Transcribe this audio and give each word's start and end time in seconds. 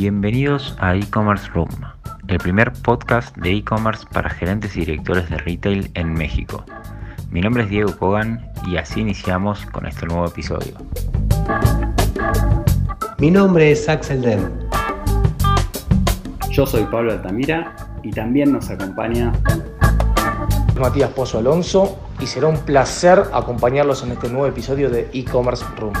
Bienvenidos 0.00 0.74
a 0.78 0.96
e-commerce 0.96 1.46
room, 1.52 1.68
el 2.26 2.38
primer 2.38 2.72
podcast 2.72 3.36
de 3.36 3.56
e-commerce 3.56 4.06
para 4.10 4.30
gerentes 4.30 4.74
y 4.74 4.80
directores 4.80 5.28
de 5.28 5.36
retail 5.36 5.90
en 5.92 6.14
México. 6.14 6.64
Mi 7.30 7.42
nombre 7.42 7.64
es 7.64 7.68
Diego 7.68 7.94
Kogan 7.98 8.50
y 8.66 8.78
así 8.78 9.02
iniciamos 9.02 9.66
con 9.66 9.84
este 9.84 10.06
nuevo 10.06 10.24
episodio. 10.24 10.72
Mi 13.18 13.30
nombre 13.30 13.72
es 13.72 13.86
Axel 13.90 14.22
Den. 14.22 14.50
Yo 16.50 16.64
soy 16.64 16.84
Pablo 16.84 17.12
Altamira 17.12 17.76
y 18.02 18.10
también 18.10 18.52
nos 18.52 18.70
acompaña 18.70 19.34
Matías 20.80 21.10
Pozo 21.10 21.40
Alonso 21.40 21.98
y 22.22 22.26
será 22.26 22.46
un 22.46 22.56
placer 22.56 23.22
acompañarlos 23.34 24.02
en 24.02 24.12
este 24.12 24.30
nuevo 24.30 24.46
episodio 24.46 24.88
de 24.88 25.10
e-commerce 25.12 25.62
room. 25.76 25.92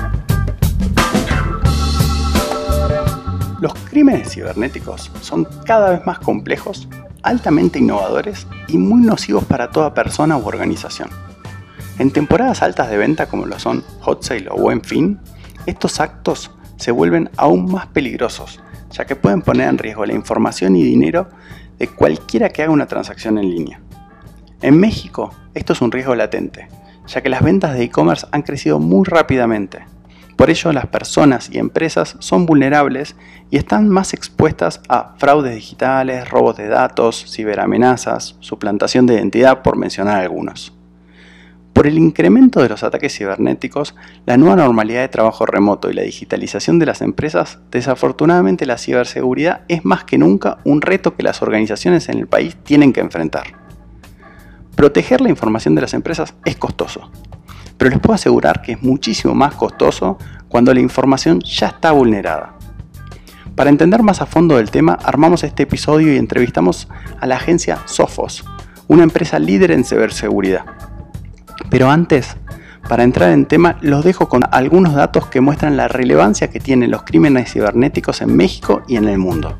Los 3.60 3.74
crímenes 3.74 4.32
cibernéticos 4.32 5.12
son 5.20 5.46
cada 5.66 5.90
vez 5.90 6.06
más 6.06 6.18
complejos, 6.18 6.88
altamente 7.22 7.78
innovadores 7.78 8.46
y 8.68 8.78
muy 8.78 9.02
nocivos 9.02 9.44
para 9.44 9.70
toda 9.70 9.92
persona 9.92 10.38
u 10.38 10.46
organización. 10.46 11.10
En 11.98 12.10
temporadas 12.10 12.62
altas 12.62 12.88
de 12.88 12.96
venta 12.96 13.26
como 13.26 13.44
lo 13.44 13.58
son 13.58 13.84
Hot 14.00 14.22
Sale 14.22 14.48
o 14.50 14.56
Buen 14.56 14.80
Fin, 14.80 15.20
estos 15.66 16.00
actos 16.00 16.50
se 16.76 16.90
vuelven 16.90 17.28
aún 17.36 17.70
más 17.70 17.86
peligrosos, 17.88 18.62
ya 18.92 19.04
que 19.04 19.14
pueden 19.14 19.42
poner 19.42 19.68
en 19.68 19.76
riesgo 19.76 20.06
la 20.06 20.14
información 20.14 20.74
y 20.74 20.82
dinero 20.82 21.28
de 21.78 21.88
cualquiera 21.88 22.48
que 22.48 22.62
haga 22.62 22.72
una 22.72 22.86
transacción 22.86 23.36
en 23.36 23.50
línea. 23.50 23.80
En 24.62 24.80
México, 24.80 25.34
esto 25.52 25.74
es 25.74 25.82
un 25.82 25.92
riesgo 25.92 26.14
latente, 26.14 26.68
ya 27.06 27.20
que 27.20 27.28
las 27.28 27.42
ventas 27.42 27.74
de 27.74 27.82
e-commerce 27.82 28.26
han 28.32 28.40
crecido 28.40 28.78
muy 28.78 29.04
rápidamente, 29.04 29.84
por 30.40 30.48
ello, 30.48 30.72
las 30.72 30.86
personas 30.86 31.50
y 31.52 31.58
empresas 31.58 32.16
son 32.18 32.46
vulnerables 32.46 33.14
y 33.50 33.58
están 33.58 33.90
más 33.90 34.14
expuestas 34.14 34.80
a 34.88 35.12
fraudes 35.18 35.54
digitales, 35.54 36.30
robos 36.30 36.56
de 36.56 36.66
datos, 36.66 37.26
ciberamenazas, 37.30 38.36
suplantación 38.40 39.04
de 39.04 39.16
identidad, 39.16 39.60
por 39.60 39.76
mencionar 39.76 40.16
algunos. 40.16 40.72
Por 41.74 41.86
el 41.86 41.98
incremento 41.98 42.62
de 42.62 42.70
los 42.70 42.82
ataques 42.82 43.14
cibernéticos, 43.14 43.94
la 44.24 44.38
nueva 44.38 44.56
normalidad 44.56 45.02
de 45.02 45.08
trabajo 45.08 45.44
remoto 45.44 45.90
y 45.90 45.92
la 45.92 46.04
digitalización 46.04 46.78
de 46.78 46.86
las 46.86 47.02
empresas, 47.02 47.58
desafortunadamente 47.70 48.64
la 48.64 48.78
ciberseguridad 48.78 49.60
es 49.68 49.84
más 49.84 50.04
que 50.04 50.16
nunca 50.16 50.56
un 50.64 50.80
reto 50.80 51.16
que 51.16 51.22
las 51.22 51.42
organizaciones 51.42 52.08
en 52.08 52.16
el 52.16 52.28
país 52.28 52.56
tienen 52.64 52.94
que 52.94 53.00
enfrentar. 53.00 53.58
Proteger 54.74 55.20
la 55.20 55.28
información 55.28 55.74
de 55.74 55.82
las 55.82 55.92
empresas 55.92 56.32
es 56.46 56.56
costoso, 56.56 57.10
pero 57.80 57.88
les 57.88 57.98
puedo 57.98 58.14
asegurar 58.14 58.60
que 58.60 58.72
es 58.72 58.82
muchísimo 58.82 59.34
más 59.34 59.54
costoso 59.54 60.18
cuando 60.50 60.74
la 60.74 60.80
información 60.80 61.40
ya 61.40 61.68
está 61.68 61.92
vulnerada. 61.92 62.52
Para 63.56 63.70
entender 63.70 64.02
más 64.02 64.20
a 64.20 64.26
fondo 64.26 64.58
del 64.58 64.70
tema, 64.70 64.98
armamos 65.02 65.44
este 65.44 65.62
episodio 65.62 66.12
y 66.12 66.18
entrevistamos 66.18 66.88
a 67.18 67.26
la 67.26 67.36
agencia 67.36 67.78
Sophos, 67.86 68.44
una 68.86 69.02
empresa 69.02 69.38
líder 69.38 69.70
en 69.70 69.86
ciberseguridad. 69.86 70.66
Pero 71.70 71.90
antes, 71.90 72.36
para 72.86 73.02
entrar 73.02 73.30
en 73.30 73.46
tema, 73.46 73.78
los 73.80 74.04
dejo 74.04 74.28
con 74.28 74.42
algunos 74.52 74.92
datos 74.92 75.28
que 75.28 75.40
muestran 75.40 75.78
la 75.78 75.88
relevancia 75.88 76.50
que 76.50 76.60
tienen 76.60 76.90
los 76.90 77.04
crímenes 77.04 77.50
cibernéticos 77.50 78.20
en 78.20 78.36
México 78.36 78.82
y 78.88 78.96
en 78.96 79.08
el 79.08 79.16
mundo. 79.16 79.58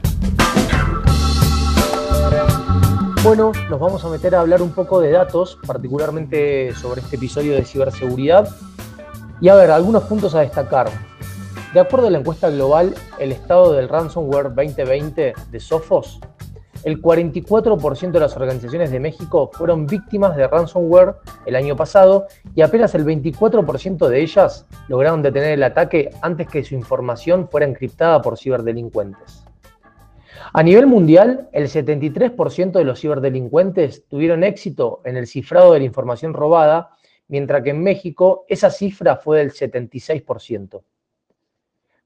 Bueno, 3.22 3.52
nos 3.68 3.78
vamos 3.78 4.02
a 4.02 4.08
meter 4.08 4.34
a 4.34 4.40
hablar 4.40 4.62
un 4.62 4.72
poco 4.72 4.98
de 4.98 5.10
datos, 5.10 5.58
particularmente 5.66 6.74
sobre 6.74 7.02
este 7.02 7.16
episodio 7.16 7.54
de 7.54 7.66
ciberseguridad. 7.66 8.48
Y 9.42 9.50
a 9.50 9.54
ver, 9.56 9.70
algunos 9.70 10.04
puntos 10.04 10.34
a 10.34 10.40
destacar. 10.40 10.88
De 11.74 11.80
acuerdo 11.80 12.06
a 12.06 12.10
la 12.10 12.18
encuesta 12.18 12.48
global 12.48 12.94
El 13.18 13.32
estado 13.32 13.74
del 13.74 13.91
ransomware 13.91 14.54
2020 14.54 15.34
de 15.50 15.60
Sophos, 15.60 16.18
el 16.82 17.02
44% 17.02 18.10
de 18.10 18.20
las 18.20 18.34
organizaciones 18.36 18.91
de 18.91 19.00
México 19.00 19.50
fueron 19.53 19.86
víctimas 19.86 20.34
de 20.34 20.48
ransomware 20.48 21.16
el 21.44 21.56
año 21.56 21.76
pasado 21.76 22.26
y 22.54 22.62
apenas 22.62 22.94
el 22.94 23.04
24% 23.04 24.09
de 24.09 24.22
ellas 24.22 24.64
lograron 24.88 25.20
detener 25.20 25.53
el 25.53 25.62
ataque 25.62 26.10
antes 26.22 26.48
que 26.48 26.64
su 26.64 26.75
información 26.75 27.50
fuera 27.50 27.66
encriptada 27.66 28.22
por 28.22 28.38
ciberdelincuentes. 28.38 29.40
A 30.53 30.65
nivel 30.65 30.87
mundial, 30.87 31.49
el 31.53 31.69
73% 31.69 32.72
de 32.72 32.84
los 32.84 33.00
ciberdelincuentes 33.00 34.09
tuvieron 34.09 34.43
éxito 34.43 35.00
en 35.05 35.16
el 35.16 35.28
cifrado 35.28 35.72
de 35.72 35.78
la 35.78 35.84
información 35.84 36.34
robada, 36.34 36.91
mientras 37.28 37.62
que 37.62 37.71
en 37.71 37.84
México 37.84 38.47
esa 38.49 38.71
cifra 38.71 39.16
fue 39.16 39.39
del 39.39 39.53
76%. 39.53 40.83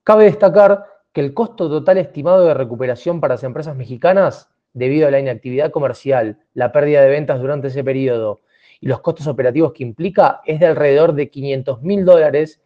Cabe 0.02 0.24
destacar 0.24 0.84
que 1.10 1.22
el 1.22 1.32
costo 1.32 1.70
total 1.70 1.96
estimado 1.96 2.44
de 2.44 2.52
recuperación 2.52 3.18
para 3.18 3.34
las 3.34 3.44
empresas 3.44 3.76
mexicanas, 3.76 4.50
debido 4.74 5.08
a 5.08 5.10
la 5.10 5.20
inactividad 5.20 5.70
comercial, 5.70 6.38
la 6.52 6.70
pérdida 6.70 7.00
de 7.00 7.08
ventas 7.08 7.40
durante 7.40 7.68
ese 7.68 7.82
periodo 7.82 8.42
y 8.78 8.88
los 8.88 9.00
costos 9.00 9.26
operativos 9.26 9.72
que 9.72 9.84
implica, 9.84 10.42
es 10.44 10.60
de 10.60 10.66
alrededor 10.66 11.14
de 11.14 11.30
500 11.30 11.80
mil 11.80 12.04
dólares, 12.04 12.60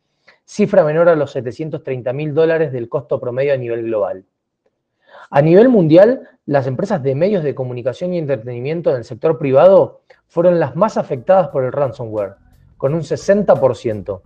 cifra 0.44 0.82
menor 0.82 1.08
a 1.08 1.14
los 1.14 1.30
730 1.30 2.12
mil 2.12 2.34
dólares 2.34 2.72
del 2.72 2.88
costo 2.88 3.20
promedio 3.20 3.54
a 3.54 3.56
nivel 3.56 3.84
global. 3.84 4.24
A 5.30 5.42
nivel 5.42 5.68
mundial, 5.68 6.22
las 6.46 6.66
empresas 6.66 7.02
de 7.02 7.14
medios 7.14 7.44
de 7.44 7.54
comunicación 7.54 8.14
y 8.14 8.18
entretenimiento 8.18 8.94
del 8.94 9.04
sector 9.04 9.36
privado 9.36 10.00
fueron 10.26 10.58
las 10.58 10.74
más 10.74 10.96
afectadas 10.96 11.48
por 11.48 11.64
el 11.64 11.72
ransomware, 11.72 12.36
con 12.78 12.94
un 12.94 13.02
60%. 13.02 14.20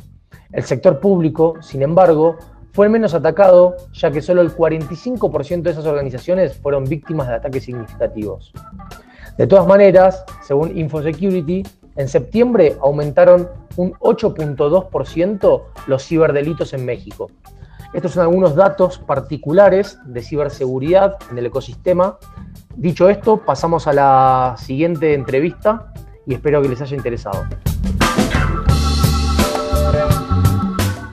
El 0.53 0.63
sector 0.63 1.01
público, 1.01 1.57
sin 1.61 1.83
embargo, 1.83 2.37
fue 2.73 2.87
el 2.87 2.93
menos 2.93 3.15
atacado, 3.15 3.75
ya 3.93 4.13
que 4.13 4.23
solo 4.23 4.43
el 4.43 4.55
45% 4.55 5.63
de 5.63 5.71
esas 5.73 5.87
organizaciones 5.87 6.57
fueron 6.57 6.85
víctimas 6.85 7.27
de 7.27 7.35
ataques 7.35 7.65
significativos. 7.65 8.53
De 9.37 9.49
todas 9.49 9.67
maneras, 9.67 10.25
según 10.43 10.79
InfoSecurity, 10.79 11.65
en 11.97 12.09
septiembre 12.09 12.77
aumentaron 12.81 13.49
un 13.77 13.93
8.2% 13.95 15.63
los 15.89 16.07
ciberdelitos 16.07 16.73
en 16.75 16.85
México, 16.85 17.29
estos 17.93 18.13
son 18.13 18.23
algunos 18.23 18.55
datos 18.55 18.99
particulares 18.99 19.99
de 20.07 20.23
ciberseguridad 20.23 21.17
en 21.31 21.39
el 21.39 21.47
ecosistema. 21.47 22.19
Dicho 22.75 23.09
esto, 23.11 23.39
pasamos 23.45 23.87
a 23.87 23.93
la 23.93 24.55
siguiente 24.59 25.13
entrevista 25.13 25.93
y 26.27 26.35
espero 26.35 26.63
que 26.63 26.71
les 26.71 26.81
haya 26.81 26.97
interesado. 26.97 27.45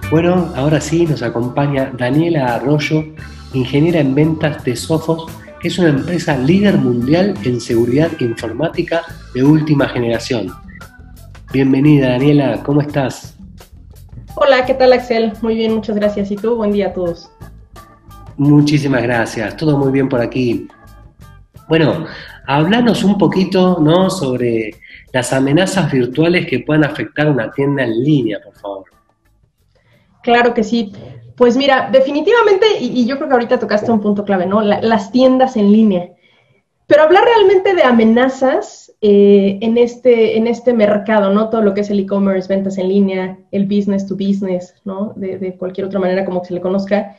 Bueno, 0.09 0.51
ahora 0.55 0.79
sí 0.79 1.05
nos 1.05 1.21
acompaña 1.21 1.91
Daniela 1.97 2.55
Arroyo, 2.55 3.03
ingeniera 3.53 3.99
en 3.99 4.15
ventas 4.15 4.63
de 4.63 4.75
Sophos, 4.75 5.27
que 5.61 5.67
es 5.67 5.77
una 5.77 5.89
empresa 5.89 6.37
líder 6.37 6.77
mundial 6.77 7.35
en 7.43 7.59
seguridad 7.59 8.09
informática 8.19 9.03
de 9.33 9.43
última 9.43 9.87
generación. 9.89 10.47
Bienvenida 11.51 12.11
Daniela, 12.11 12.63
¿cómo 12.63 12.81
estás? 12.81 13.28
Hola, 14.35 14.65
¿qué 14.65 14.73
tal 14.73 14.93
Axel? 14.93 15.33
Muy 15.41 15.55
bien, 15.55 15.75
muchas 15.75 15.95
gracias. 15.95 16.31
¿Y 16.31 16.35
tú? 16.35 16.55
Buen 16.55 16.71
día 16.71 16.87
a 16.87 16.93
todos. 16.93 17.29
Muchísimas 18.37 19.03
gracias, 19.03 19.57
todo 19.57 19.77
muy 19.77 19.91
bien 19.91 20.07
por 20.07 20.21
aquí. 20.21 20.67
Bueno, 21.67 22.05
hablanos 22.47 23.03
un 23.03 23.17
poquito 23.17 23.79
¿no? 23.81 24.09
sobre 24.09 24.71
las 25.11 25.33
amenazas 25.33 25.91
virtuales 25.91 26.47
que 26.47 26.59
puedan 26.59 26.85
afectar 26.85 27.29
una 27.29 27.51
tienda 27.51 27.83
en 27.83 28.01
línea, 28.01 28.39
por 28.43 28.55
favor. 28.55 28.83
Claro 30.23 30.53
que 30.53 30.63
sí. 30.63 30.93
Pues 31.35 31.57
mira, 31.57 31.89
definitivamente, 31.91 32.65
y, 32.79 33.05
yo 33.05 33.17
creo 33.17 33.27
que 33.27 33.33
ahorita 33.33 33.59
tocaste 33.59 33.91
un 33.91 34.01
punto 34.01 34.23
clave, 34.23 34.45
¿no? 34.45 34.61
las 34.61 35.11
tiendas 35.11 35.57
en 35.57 35.71
línea. 35.71 36.09
Pero 36.89 37.03
hablar 37.03 37.23
realmente 37.23 37.75
de 37.75 37.83
amenazas 37.83 38.91
eh, 38.99 39.59
en, 39.61 39.77
este, 39.77 40.37
en 40.37 40.47
este 40.47 40.73
mercado, 40.73 41.29
¿no? 41.29 41.51
Todo 41.51 41.61
lo 41.61 41.75
que 41.75 41.81
es 41.81 41.91
el 41.91 41.99
e-commerce, 41.99 42.51
ventas 42.51 42.79
en 42.79 42.89
línea, 42.89 43.37
el 43.51 43.65
business 43.67 44.07
to 44.07 44.15
business, 44.15 44.73
¿no? 44.85 45.13
De, 45.15 45.55
cualquier 45.55 45.85
otra 45.85 45.99
manera 45.99 46.25
como 46.25 46.43
se 46.43 46.55
le 46.55 46.61
conozca. 46.61 47.15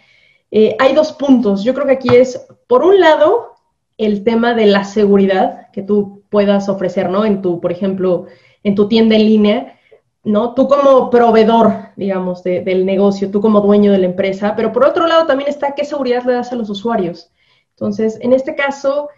Eh, 0.50 0.74
hay 0.80 0.92
dos 0.92 1.12
puntos. 1.12 1.62
Yo 1.62 1.72
creo 1.72 1.86
que 1.86 1.92
aquí 1.92 2.08
es, 2.16 2.48
por 2.66 2.82
un 2.82 2.98
lado, 2.98 3.54
el 3.96 4.24
tema 4.24 4.54
de 4.54 4.66
la 4.66 4.82
seguridad 4.82 5.70
que 5.70 5.82
tú 5.82 6.24
puedas 6.30 6.68
ofrecer, 6.68 7.08
¿no? 7.08 7.24
En 7.24 7.40
tu, 7.40 7.60
por 7.60 7.70
ejemplo, 7.70 8.26
en 8.64 8.74
tu 8.74 8.88
tienda 8.88 9.14
en 9.14 9.24
línea, 9.24 9.78
¿no? 10.24 10.52
Tú 10.54 10.66
como 10.66 11.10
proveedor, 11.10 11.90
digamos, 11.94 12.42
del 12.42 12.84
negocio, 12.84 13.30
tú 13.30 13.40
como 13.40 13.60
dueño 13.60 13.92
de 13.92 13.98
la 13.98 14.06
empresa, 14.06 14.54
pero 14.56 14.72
por 14.72 14.84
otro 14.84 15.06
lado 15.06 15.26
también 15.26 15.48
está 15.48 15.76
qué 15.76 15.84
seguridad 15.84 16.24
le 16.24 16.32
das 16.32 16.50
a 16.50 16.56
los 16.56 16.68
usuarios. 16.70 17.30
Entonces, 17.76 18.18
en 18.20 18.32
este 18.32 18.56
caso, 18.56 19.08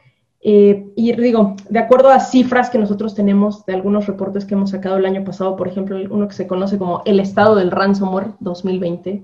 eh, 0.45 0.87
y 0.97 1.13
digo, 1.13 1.55
de 1.69 1.79
acuerdo 1.79 2.11
a 2.11 2.21
cifras 2.21 2.69
que 2.69 2.79
nosotros 2.79 3.15
tenemos 3.15 3.65
de 3.65 3.75
algunos 3.75 4.07
reportes 4.07 4.45
que 4.45 4.55
hemos 4.55 4.71
sacado 4.71 4.97
el 4.97 5.07
año 5.07 5.25
pasado, 5.25 5.57
por 5.57 5.69
ejemplo, 5.69 5.99
uno 6.11 6.27
que 6.27 6.35
se 6.35 6.47
conoce 6.47 6.79
como 6.79 7.03
el 7.05 7.21
estado 7.21 7.55
del 7.55 7.71
ransomware 7.71 8.33
2020, 8.41 9.23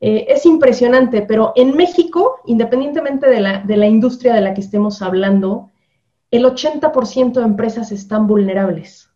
eh, 0.00 0.26
es 0.28 0.46
impresionante, 0.46 1.22
pero 1.22 1.52
en 1.56 1.76
México, 1.76 2.36
independientemente 2.46 3.28
de 3.28 3.40
la, 3.40 3.60
de 3.60 3.76
la 3.76 3.86
industria 3.86 4.34
de 4.34 4.40
la 4.40 4.54
que 4.54 4.60
estemos 4.60 5.02
hablando, 5.02 5.70
el 6.30 6.44
80% 6.44 7.32
de 7.32 7.44
empresas 7.44 7.92
están 7.92 8.26
vulnerables. 8.26 9.10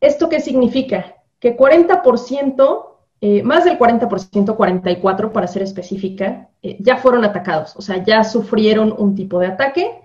¿Esto 0.00 0.28
qué 0.28 0.40
significa? 0.40 1.16
Que 1.38 1.56
40% 1.56 2.90
eh, 3.22 3.42
más 3.42 3.64
del 3.64 3.78
40%, 3.78 4.56
44% 4.56 5.32
para 5.32 5.46
ser 5.46 5.62
específica, 5.62 6.48
eh, 6.62 6.78
ya 6.80 6.96
fueron 6.96 7.24
atacados, 7.24 7.76
o 7.76 7.82
sea, 7.82 8.02
ya 8.02 8.24
sufrieron 8.24 8.94
un 8.96 9.14
tipo 9.14 9.38
de 9.38 9.48
ataque, 9.48 10.00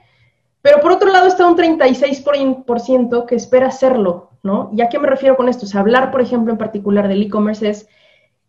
pero 0.66 0.82
por 0.82 0.94
otro 0.94 1.12
lado 1.12 1.28
está 1.28 1.46
un 1.46 1.56
36% 1.56 3.28
que 3.28 3.36
espera 3.36 3.68
hacerlo, 3.68 4.32
¿no? 4.42 4.72
¿Y 4.76 4.82
a 4.82 4.90
qué 4.90 4.98
me 4.98 5.08
refiero 5.08 5.38
con 5.38 5.48
esto? 5.48 5.68
O 5.68 5.70
sea, 5.70 5.82
hablar, 5.82 6.10
por 6.10 6.22
ejemplo, 6.22 6.52
en 6.52 6.58
particular 6.58 7.08
del 7.08 7.22
e-commerce 7.22 7.70
es 7.70 7.88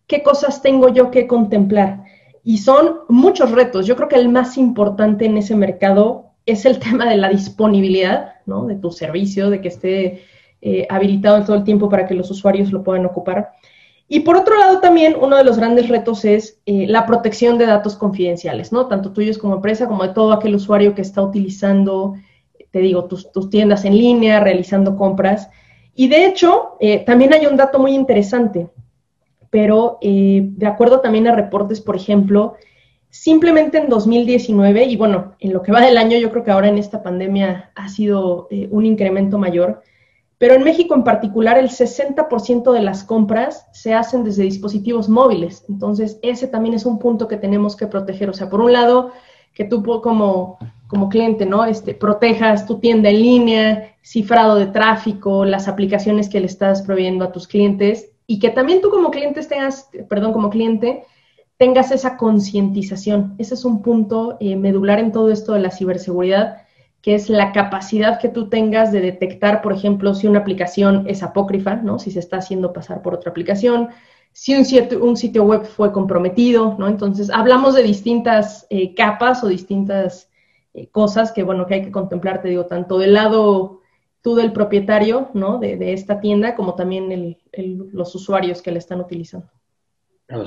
qué 0.07 0.23
cosas 0.23 0.63
tengo 0.63 0.89
yo 0.89 1.11
que 1.11 1.27
contemplar. 1.27 2.05
Y 2.43 2.57
son 2.57 3.01
muchos 3.11 3.51
retos. 3.51 3.85
Yo 3.85 3.97
creo 3.97 4.09
que 4.09 4.17
el 4.17 4.31
más 4.31 4.57
importante 4.57 5.27
en 5.27 5.37
ese 5.37 5.55
mercado 5.57 6.31
es 6.47 6.65
el 6.65 6.79
tema 6.87 7.05
de 7.05 7.19
la 7.19 7.29
disponibilidad, 7.29 8.37
¿no? 8.47 8.65
De 8.65 8.77
tu 8.77 8.91
servicio, 8.93 9.51
de 9.51 9.61
que 9.61 9.69
esté 9.69 10.23
eh, 10.63 10.87
habilitado 10.89 11.45
todo 11.45 11.57
el 11.57 11.65
tiempo 11.65 11.91
para 11.91 12.07
que 12.07 12.15
los 12.15 12.31
usuarios 12.31 12.73
lo 12.73 12.83
puedan 12.83 13.05
ocupar. 13.05 13.51
Y 14.09 14.21
por 14.21 14.37
otro 14.37 14.57
lado 14.57 14.79
también 14.81 15.17
uno 15.21 15.37
de 15.37 15.45
los 15.45 15.59
grandes 15.59 15.89
retos 15.89 16.25
es 16.25 16.61
eh, 16.67 16.87
la 16.87 17.07
protección 17.07 17.59
de 17.59 17.67
datos 17.67 17.97
confidenciales, 17.97 18.71
¿no? 18.73 18.87
Tanto 18.87 19.13
tuyos 19.13 19.37
como 19.37 19.57
empresa, 19.57 19.89
como 19.89 20.05
de 20.05 20.15
todo 20.15 20.33
aquel 20.33 20.55
usuario 20.55 20.95
que 20.95 21.03
está 21.03 21.23
utilizando, 21.23 22.15
te 22.71 22.79
digo, 22.79 23.07
tus, 23.07 23.31
tiendas 23.51 23.85
en 23.85 23.99
línea, 23.99 24.39
realizando 24.39 24.97
compras. 24.97 25.51
Y 25.95 26.07
de 26.07 26.27
hecho, 26.27 26.77
eh, 26.79 27.05
también 27.05 27.35
hay 27.35 27.47
un 27.47 27.57
dato 27.57 27.81
muy 27.81 27.95
interesante, 27.95 28.69
pero 29.51 29.99
eh, 30.01 30.43
de 30.45 30.67
acuerdo 30.67 31.01
también 31.01 31.27
a 31.27 31.35
reportes, 31.35 31.81
por 31.81 31.97
ejemplo, 31.97 32.55
simplemente 33.11 33.79
en 33.79 33.89
2019, 33.89 34.85
y 34.85 34.97
bueno, 34.97 35.35
en 35.41 35.53
lo 35.53 35.63
que 35.63 35.73
va 35.73 35.81
del 35.81 35.99
año, 35.99 36.17
yo 36.19 36.31
creo 36.31 36.45
que 36.45 36.51
ahora 36.53 36.69
en 36.69 36.79
esta 36.79 37.03
pandemia 37.03 37.73
ha 37.75 37.89
sido 37.89 38.47
un 38.71 38.85
incremento 38.85 39.39
mayor, 39.39 39.83
pero 40.39 40.55
en 40.55 40.65
México 40.65 40.95
en 40.95 41.05
particular, 41.05 41.57
el 41.57 41.71
60% 41.71 42.73
de 42.73 42.83
las 42.83 43.05
compras 43.05 43.67
se 43.73 43.95
hacen 43.95 44.23
desde 44.23 44.43
dispositivos 44.43 45.09
móviles. 45.09 45.65
Entonces, 45.69 46.19
ese 46.23 46.47
también 46.47 46.75
es 46.75 46.85
un 46.85 46.99
punto 46.99 47.27
que 47.27 47.39
tenemos 47.39 47.75
que 47.75 47.87
proteger. 47.87 48.29
O 48.29 48.35
sea, 48.35 48.51
por 48.51 48.61
un 48.61 48.73
lado, 48.73 49.13
que 49.55 49.65
tú 49.65 49.83
como, 50.03 50.59
como 50.89 51.09
cliente, 51.09 51.47
¿no? 51.47 51.65
Este, 51.65 51.95
protejas 51.95 52.67
tu 52.67 52.79
tienda 52.79 53.09
en 53.09 53.23
línea, 53.23 53.97
cifrado 54.03 54.57
de 54.57 54.67
tráfico, 54.67 55.47
las 55.47 55.69
aplicaciones 55.69 56.29
que 56.29 56.41
le 56.41 56.47
estás 56.47 56.83
proveyendo 56.83 57.25
a 57.25 57.33
tus 57.33 57.49
clientes 57.49 58.11
y 58.27 58.39
que 58.39 58.51
también 58.51 58.83
tú 58.83 58.91
como 58.91 59.11
cliente 59.11 59.43
tengas, 59.43 59.89
perdón, 60.11 60.35
como 60.35 60.51
cliente, 60.51 61.05
tengas 61.57 61.91
esa 61.93 62.19
concientización. 62.19 63.35
Ese 63.39 63.55
es 63.55 63.65
un 63.65 63.81
punto 63.81 64.37
eh, 64.41 64.57
medular 64.57 64.99
en 64.99 65.13
todo 65.13 65.31
esto 65.31 65.55
de 65.55 65.61
la 65.61 65.71
ciberseguridad 65.71 66.66
que 67.07 67.15
es 67.15 67.31
la 67.31 67.53
capacidad 67.53 68.19
que 68.19 68.29
tú 68.29 68.49
tengas 68.49 68.91
de 68.91 69.01
detectar, 69.01 69.63
por 69.63 69.73
ejemplo, 69.73 70.13
si 70.13 70.27
una 70.27 70.41
aplicación 70.41 71.05
es 71.07 71.23
apócrifa, 71.23 71.77
¿no? 71.77 72.01
Si 72.01 72.11
se 72.11 72.19
está 72.19 72.39
haciendo 72.39 72.73
pasar 72.73 73.01
por 73.01 73.15
otra 73.15 73.31
aplicación, 73.31 73.91
si 74.33 74.57
un, 74.57 74.65
sitio, 74.65 75.05
un 75.05 75.17
sitio 75.17 75.45
web 75.45 75.65
fue 75.67 75.93
comprometido, 75.93 76.75
¿no? 76.81 76.89
Entonces, 76.89 77.31
hablamos 77.31 77.77
de 77.77 77.85
distintas 77.85 78.67
eh, 78.71 78.93
capas 78.97 79.45
o 79.45 79.47
distintas 79.47 80.33
eh, 80.75 80.89
cosas 80.89 81.31
que, 81.31 81.45
bueno, 81.45 81.65
que 81.67 81.75
hay 81.75 81.83
que 81.83 81.93
contemplar, 81.93 82.43
te 82.43 82.49
digo, 82.49 82.67
tanto 82.67 82.99
del 82.99 83.15
lado 83.15 83.83
tú 84.21 84.35
del 84.35 84.53
propietario, 84.53 85.29
¿no? 85.33 85.61
De, 85.61 85.93
esta 85.93 86.19
tienda, 86.19 86.57
como 86.57 86.75
también 86.75 87.37
los 87.93 88.17
usuarios 88.17 88.61
que 88.63 88.73
la 88.73 88.79
están 88.79 88.99
utilizando. 88.99 89.47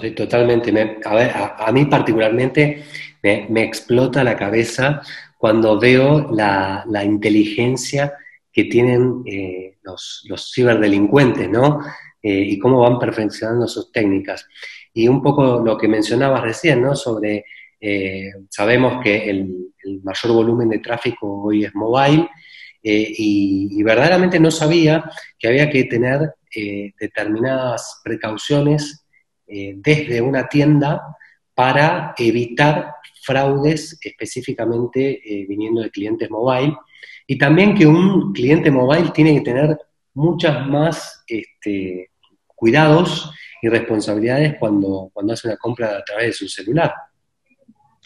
Sí, 0.01 0.11
totalmente. 0.11 0.73
a 1.05 1.71
mí 1.71 1.85
particularmente 1.85 2.83
me, 3.23 3.47
me, 3.49 3.63
explota 3.63 4.25
la 4.25 4.35
cabeza 4.35 5.01
cuando 5.39 5.79
veo 5.79 6.29
la, 6.33 6.83
inteligencia 7.01 8.13
que 8.51 8.65
tienen 8.65 9.23
eh, 9.25 9.77
los, 9.83 10.51
ciberdelincuentes, 10.53 11.49
¿no? 11.49 11.79
Eh, 12.21 12.41
y 12.41 12.59
cómo 12.59 12.81
van 12.81 12.99
perfeccionando 12.99 13.65
sus 13.65 13.89
técnicas. 13.89 14.45
Y 14.93 15.07
un 15.07 15.23
poco 15.23 15.61
lo 15.63 15.77
que 15.77 15.87
mencionabas 15.87 16.41
recién, 16.41 16.81
¿no? 16.81 16.93
Sobre, 16.93 17.45
eh, 17.79 18.31
sabemos 18.49 19.01
que 19.01 19.29
el, 19.29 19.55
mayor 20.03 20.33
volumen 20.33 20.67
de 20.67 20.79
tráfico 20.79 21.43
hoy 21.43 21.63
es 21.63 21.73
mobile, 21.73 22.27
y, 22.83 23.81
verdaderamente 23.81 24.41
no 24.41 24.51
sabía 24.51 25.09
que 25.37 25.47
había 25.47 25.69
que 25.69 25.85
tener 25.85 26.33
determinadas 26.99 28.01
precauciones 28.03 29.05
desde 29.47 30.21
una 30.21 30.47
tienda 30.47 31.01
para 31.55 32.13
evitar 32.17 32.93
fraudes 33.29 33.99
específicamente 34.01 35.21
eh, 35.23 35.45
viniendo 35.47 35.81
de 35.81 35.91
clientes 35.91 36.31
mobile. 36.31 36.75
Y 37.27 37.37
también 37.37 37.75
que 37.75 37.85
un 37.85 38.33
cliente 38.33 38.71
mobile 38.71 39.11
tiene 39.13 39.35
que 39.35 39.41
tener 39.41 39.77
muchas 40.15 40.67
más 40.67 41.23
este, 41.27 42.09
cuidados 42.55 43.31
y 43.61 43.69
responsabilidades 43.69 44.55
cuando, 44.59 45.11
cuando 45.13 45.33
hace 45.33 45.47
una 45.47 45.57
compra 45.57 45.95
a 45.97 46.03
través 46.03 46.25
de 46.27 46.33
su 46.33 46.47
celular. 46.47 46.91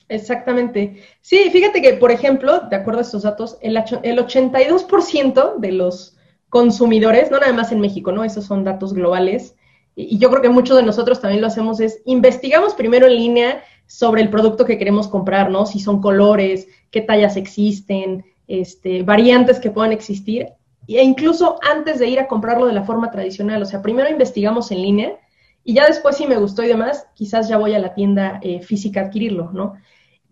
Exactamente. 0.10 1.02
Sí, 1.22 1.50
fíjate 1.52 1.82
que, 1.82 1.94
por 1.94 2.12
ejemplo, 2.12 2.60
de 2.70 2.76
acuerdo 2.76 3.00
a 3.00 3.04
estos 3.04 3.24
datos, 3.24 3.58
el, 3.62 3.78
el 3.78 4.18
82% 4.18 5.58
de 5.58 5.72
los 5.72 6.18
consumidores, 6.50 7.32
no 7.32 7.40
nada 7.40 7.54
más 7.54 7.72
en 7.72 7.80
México, 7.80 8.12
¿no? 8.12 8.26
Esos 8.26 8.46
son 8.46 8.66
datos 8.66 8.94
globales, 8.94 9.56
y 9.96 10.18
yo 10.18 10.30
creo 10.30 10.42
que 10.42 10.50
muchos 10.50 10.76
de 10.76 10.84
nosotros 10.84 11.22
también 11.22 11.42
lo 11.42 11.48
hacemos, 11.48 11.80
es 11.80 12.02
investigamos 12.06 12.74
primero 12.74 13.06
en 13.08 13.16
línea 13.16 13.64
sobre 13.88 14.22
el 14.22 14.30
producto 14.30 14.66
que 14.66 14.78
queremos 14.78 15.08
comprar, 15.08 15.50
¿no? 15.50 15.66
Si 15.66 15.80
son 15.80 16.02
colores, 16.02 16.68
qué 16.92 17.02
tallas 17.02 17.38
existen, 17.38 18.26
este, 18.48 19.04
variantes 19.04 19.60
que 19.60 19.72
puedan 19.72 19.92
existir, 19.92 20.48
e 20.88 21.04
incluso 21.04 21.60
antes 21.62 22.00
de 22.00 22.08
ir 22.08 22.20
a 22.20 22.28
comprarlo 22.28 22.66
de 22.66 22.74
la 22.74 22.84
forma 22.84 23.12
tradicional, 23.12 23.62
o 23.62 23.66
sea, 23.66 23.82
primero 23.82 24.10
investigamos 24.10 24.72
en 24.72 24.82
línea 24.82 25.20
y 25.64 25.74
ya 25.76 25.88
después 25.88 26.18
si 26.18 26.28
me 26.28 26.36
gustó 26.36 26.64
y 26.64 26.68
demás, 26.68 27.08
quizás 27.14 27.48
ya 27.48 27.58
voy 27.58 27.74
a 27.74 27.80
la 27.80 27.94
tienda 27.94 28.40
eh, 28.42 28.62
física 28.62 29.00
a 29.00 29.04
adquirirlo, 29.06 29.52
¿no? 29.54 29.76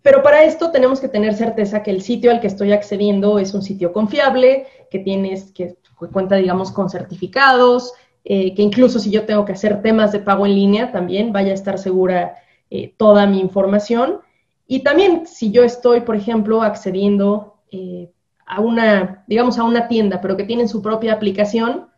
Pero 0.02 0.22
para 0.22 0.42
esto 0.42 0.70
tenemos 0.70 1.00
que 1.00 1.08
tener 1.08 1.34
certeza 1.34 1.82
que 1.82 1.90
el 1.90 2.02
sitio 2.02 2.30
al 2.30 2.40
que 2.40 2.48
estoy 2.48 2.72
accediendo 2.72 3.38
es 3.38 3.54
un 3.54 3.62
sitio 3.62 3.92
confiable, 3.92 4.66
que 4.90 4.98
tienes, 4.98 5.52
que 5.52 5.76
cuenta, 6.12 6.36
digamos, 6.36 6.72
con 6.72 6.90
certificados, 6.90 7.92
eh, 8.24 8.54
que 8.54 8.62
incluso 8.62 8.98
si 8.98 9.10
yo 9.10 9.24
tengo 9.24 9.44
que 9.44 9.52
hacer 9.52 9.80
temas 9.80 10.12
de 10.12 10.18
pago 10.18 10.44
en 10.44 10.54
línea, 10.54 10.92
también 10.92 11.32
vaya 11.32 11.52
a 11.52 11.54
estar 11.54 11.78
segura 11.78 12.34
eh, 12.74 12.94
toda 12.96 13.26
mi 13.26 13.38
información. 13.38 14.20
Y 14.66 14.82
también 14.82 15.26
si 15.26 15.50
yo 15.50 15.62
estoy, 15.62 16.00
por 16.00 16.16
ejemplo, 16.16 16.62
accediendo 16.62 17.58
eh, 17.70 18.10
a 18.46 18.62
una, 18.62 19.24
digamos, 19.26 19.58
a 19.58 19.64
una 19.64 19.88
tienda, 19.88 20.22
pero 20.22 20.38
que 20.38 20.44
tiene 20.44 20.66
su 20.66 20.80
propia 20.80 21.12
aplicación, 21.12 21.88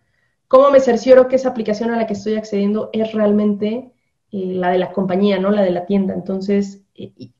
¿cómo 0.48 0.72
me 0.72 0.80
cercioro 0.80 1.28
que 1.28 1.36
esa 1.36 1.50
aplicación 1.50 1.92
a 1.92 1.96
la 1.96 2.08
que 2.08 2.14
estoy 2.14 2.34
accediendo 2.34 2.90
es 2.92 3.12
realmente 3.12 3.92
eh, 4.32 4.54
la 4.56 4.70
de 4.70 4.78
la 4.78 4.90
compañía, 4.90 5.38
no 5.38 5.52
la 5.52 5.62
de 5.62 5.70
la 5.70 5.86
tienda? 5.86 6.12
Entonces, 6.12 6.82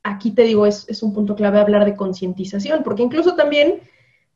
aquí 0.01 0.31
te 0.31 0.43
digo, 0.43 0.65
es, 0.65 0.87
es, 0.87 1.03
un 1.03 1.13
punto 1.13 1.35
clave 1.35 1.59
hablar 1.59 1.83
de 1.83 1.97
concientización, 1.97 2.83
porque 2.83 3.03
incluso 3.03 3.35
también, 3.35 3.81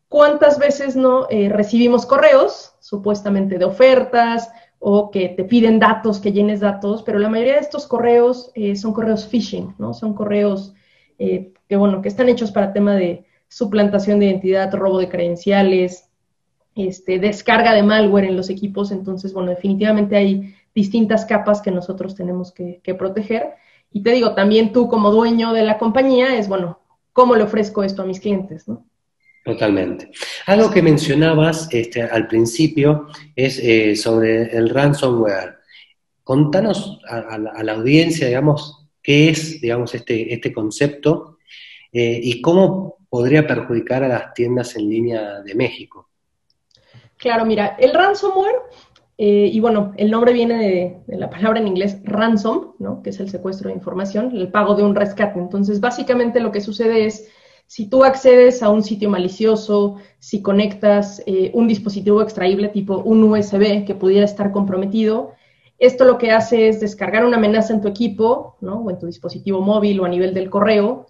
¿cuántas 0.10 0.60
veces 0.60 0.98
no 0.98 1.26
recibimos 1.30 2.06
correos, 2.06 2.76
supuestamente 2.82 3.58
de 3.58 3.64
ofertas, 3.64 4.50
o 4.80 5.12
que 5.12 5.30
te 5.30 5.44
piden 5.44 5.78
datos, 5.78 6.20
que 6.20 6.32
llenes 6.32 6.62
datos, 6.62 7.04
pero 7.04 7.20
la 7.20 7.30
mayoría 7.30 7.56
de 7.56 7.60
estos 7.60 7.86
correos 7.86 8.52
eh, 8.56 8.76
son 8.76 8.94
correos 8.94 9.28
phishing, 9.28 9.76
¿no? 9.78 9.94
Son 9.94 10.14
correos 10.14 10.74
eh, 11.20 11.52
que, 11.68 11.76
bueno, 11.76 12.02
que 12.02 12.08
están 12.08 12.30
hechos 12.30 12.52
para 12.52 12.72
tema 12.72 12.96
de 12.96 13.26
suplantación 13.50 14.20
de 14.20 14.28
identidad, 14.28 14.74
robo 14.74 15.00
de 15.00 15.10
credenciales, 15.10 16.10
este, 16.76 17.20
descarga 17.20 17.74
de 17.74 17.84
malware 17.84 18.26
en 18.26 18.38
los 18.38 18.50
equipos. 18.50 18.92
Entonces, 18.92 19.34
bueno, 19.34 19.50
definitivamente 19.50 20.16
hay 20.16 20.56
distintas 20.74 21.26
capas 21.26 21.62
que 21.62 21.72
nosotros 21.72 22.16
tenemos 22.16 22.54
que, 22.54 22.80
que 22.82 22.96
proteger. 22.96 23.56
Y 23.92 24.02
te 24.02 24.12
digo, 24.12 24.34
también 24.34 24.72
tú 24.72 24.88
como 24.88 25.12
dueño 25.12 25.52
de 25.52 25.64
la 25.64 25.78
compañía 25.78 26.38
es, 26.38 26.48
bueno, 26.48 26.80
¿cómo 27.12 27.36
le 27.36 27.44
ofrezco 27.44 27.84
esto 27.84 28.04
a 28.04 28.06
mis 28.06 28.22
clientes, 28.22 28.68
no? 28.68 28.86
Totalmente. 29.44 30.12
Algo 30.46 30.70
que 30.70 30.82
mencionabas 30.82 31.70
este, 31.72 32.04
al 32.04 32.28
principio 32.28 33.08
es 33.36 33.60
eh, 33.60 33.96
sobre 33.96 34.56
el 34.56 34.70
ransomware. 34.70 35.58
Contanos 36.24 37.00
a, 37.08 37.38
la, 37.38 37.72
audiencia, 37.72 38.28
digamos, 38.28 38.88
qué 39.02 39.30
es, 39.30 39.60
digamos, 39.62 39.96
este, 39.96 40.32
este 40.34 40.54
concepto 40.54 41.38
eh, 41.92 42.20
y 42.22 42.42
cómo 42.42 42.98
podría 43.10 43.48
perjudicar 43.48 44.04
a 44.04 44.08
las 44.08 44.34
tiendas 44.34 44.76
en 44.76 44.90
línea 44.90 45.42
de 45.42 45.56
México. 45.56 46.10
Claro, 47.18 47.46
mira, 47.46 47.76
el 47.80 47.94
ransomware, 47.94 48.56
eh, 49.18 49.50
y 49.52 49.60
bueno, 49.60 49.94
el 49.98 50.12
nombre 50.12 50.32
viene 50.32 50.58
de, 50.58 50.98
de, 51.08 51.18
la 51.18 51.30
palabra 51.30 51.60
en 51.60 51.68
inglés 51.68 51.98
ransom, 52.04 52.76
¿no? 52.78 53.02
que 53.02 53.10
es 53.10 53.20
el 53.20 53.30
secuestro 53.30 53.70
de 53.70 53.76
información, 53.76 54.36
el 54.36 54.52
pago 54.52 54.76
de 54.76 54.84
un 54.84 54.94
rescate. 54.94 55.40
Entonces, 55.40 55.80
básicamente 55.80 56.40
lo 56.40 56.52
que 56.52 56.62
sucede 56.62 57.08
es 57.08 57.28
si 57.70 57.88
tú 57.88 58.04
accedes 58.04 58.64
a 58.64 58.72
un 58.72 58.82
sitio 58.82 59.12
malicioso, 59.12 59.98
si 60.18 60.42
conectas 60.42 61.22
eh, 61.28 61.52
un 61.54 61.68
dispositivo 61.68 62.20
extraíble 62.24 62.70
tipo 62.70 62.98
un 62.98 63.24
USB 63.24 63.86
que 63.86 63.94
pudiera 63.94 64.26
estar 64.26 64.52
comprometido, 64.52 65.34
esto 65.78 66.04
lo 66.04 66.18
que 66.18 66.32
hace 66.32 66.68
es 66.68 66.80
descargar 66.80 67.24
una 67.24 67.38
amenaza 67.38 67.72
en 67.72 67.82
tu 67.82 67.88
equipo, 67.88 68.58
¿no? 68.60 68.80
O 68.80 68.90
en 68.90 68.98
tu 68.98 69.06
dispositivo 69.06 69.62
móvil 69.62 70.00
o 70.00 70.06
a 70.06 70.10
nivel 70.10 70.34
del 70.34 70.50
correo, 70.50 71.06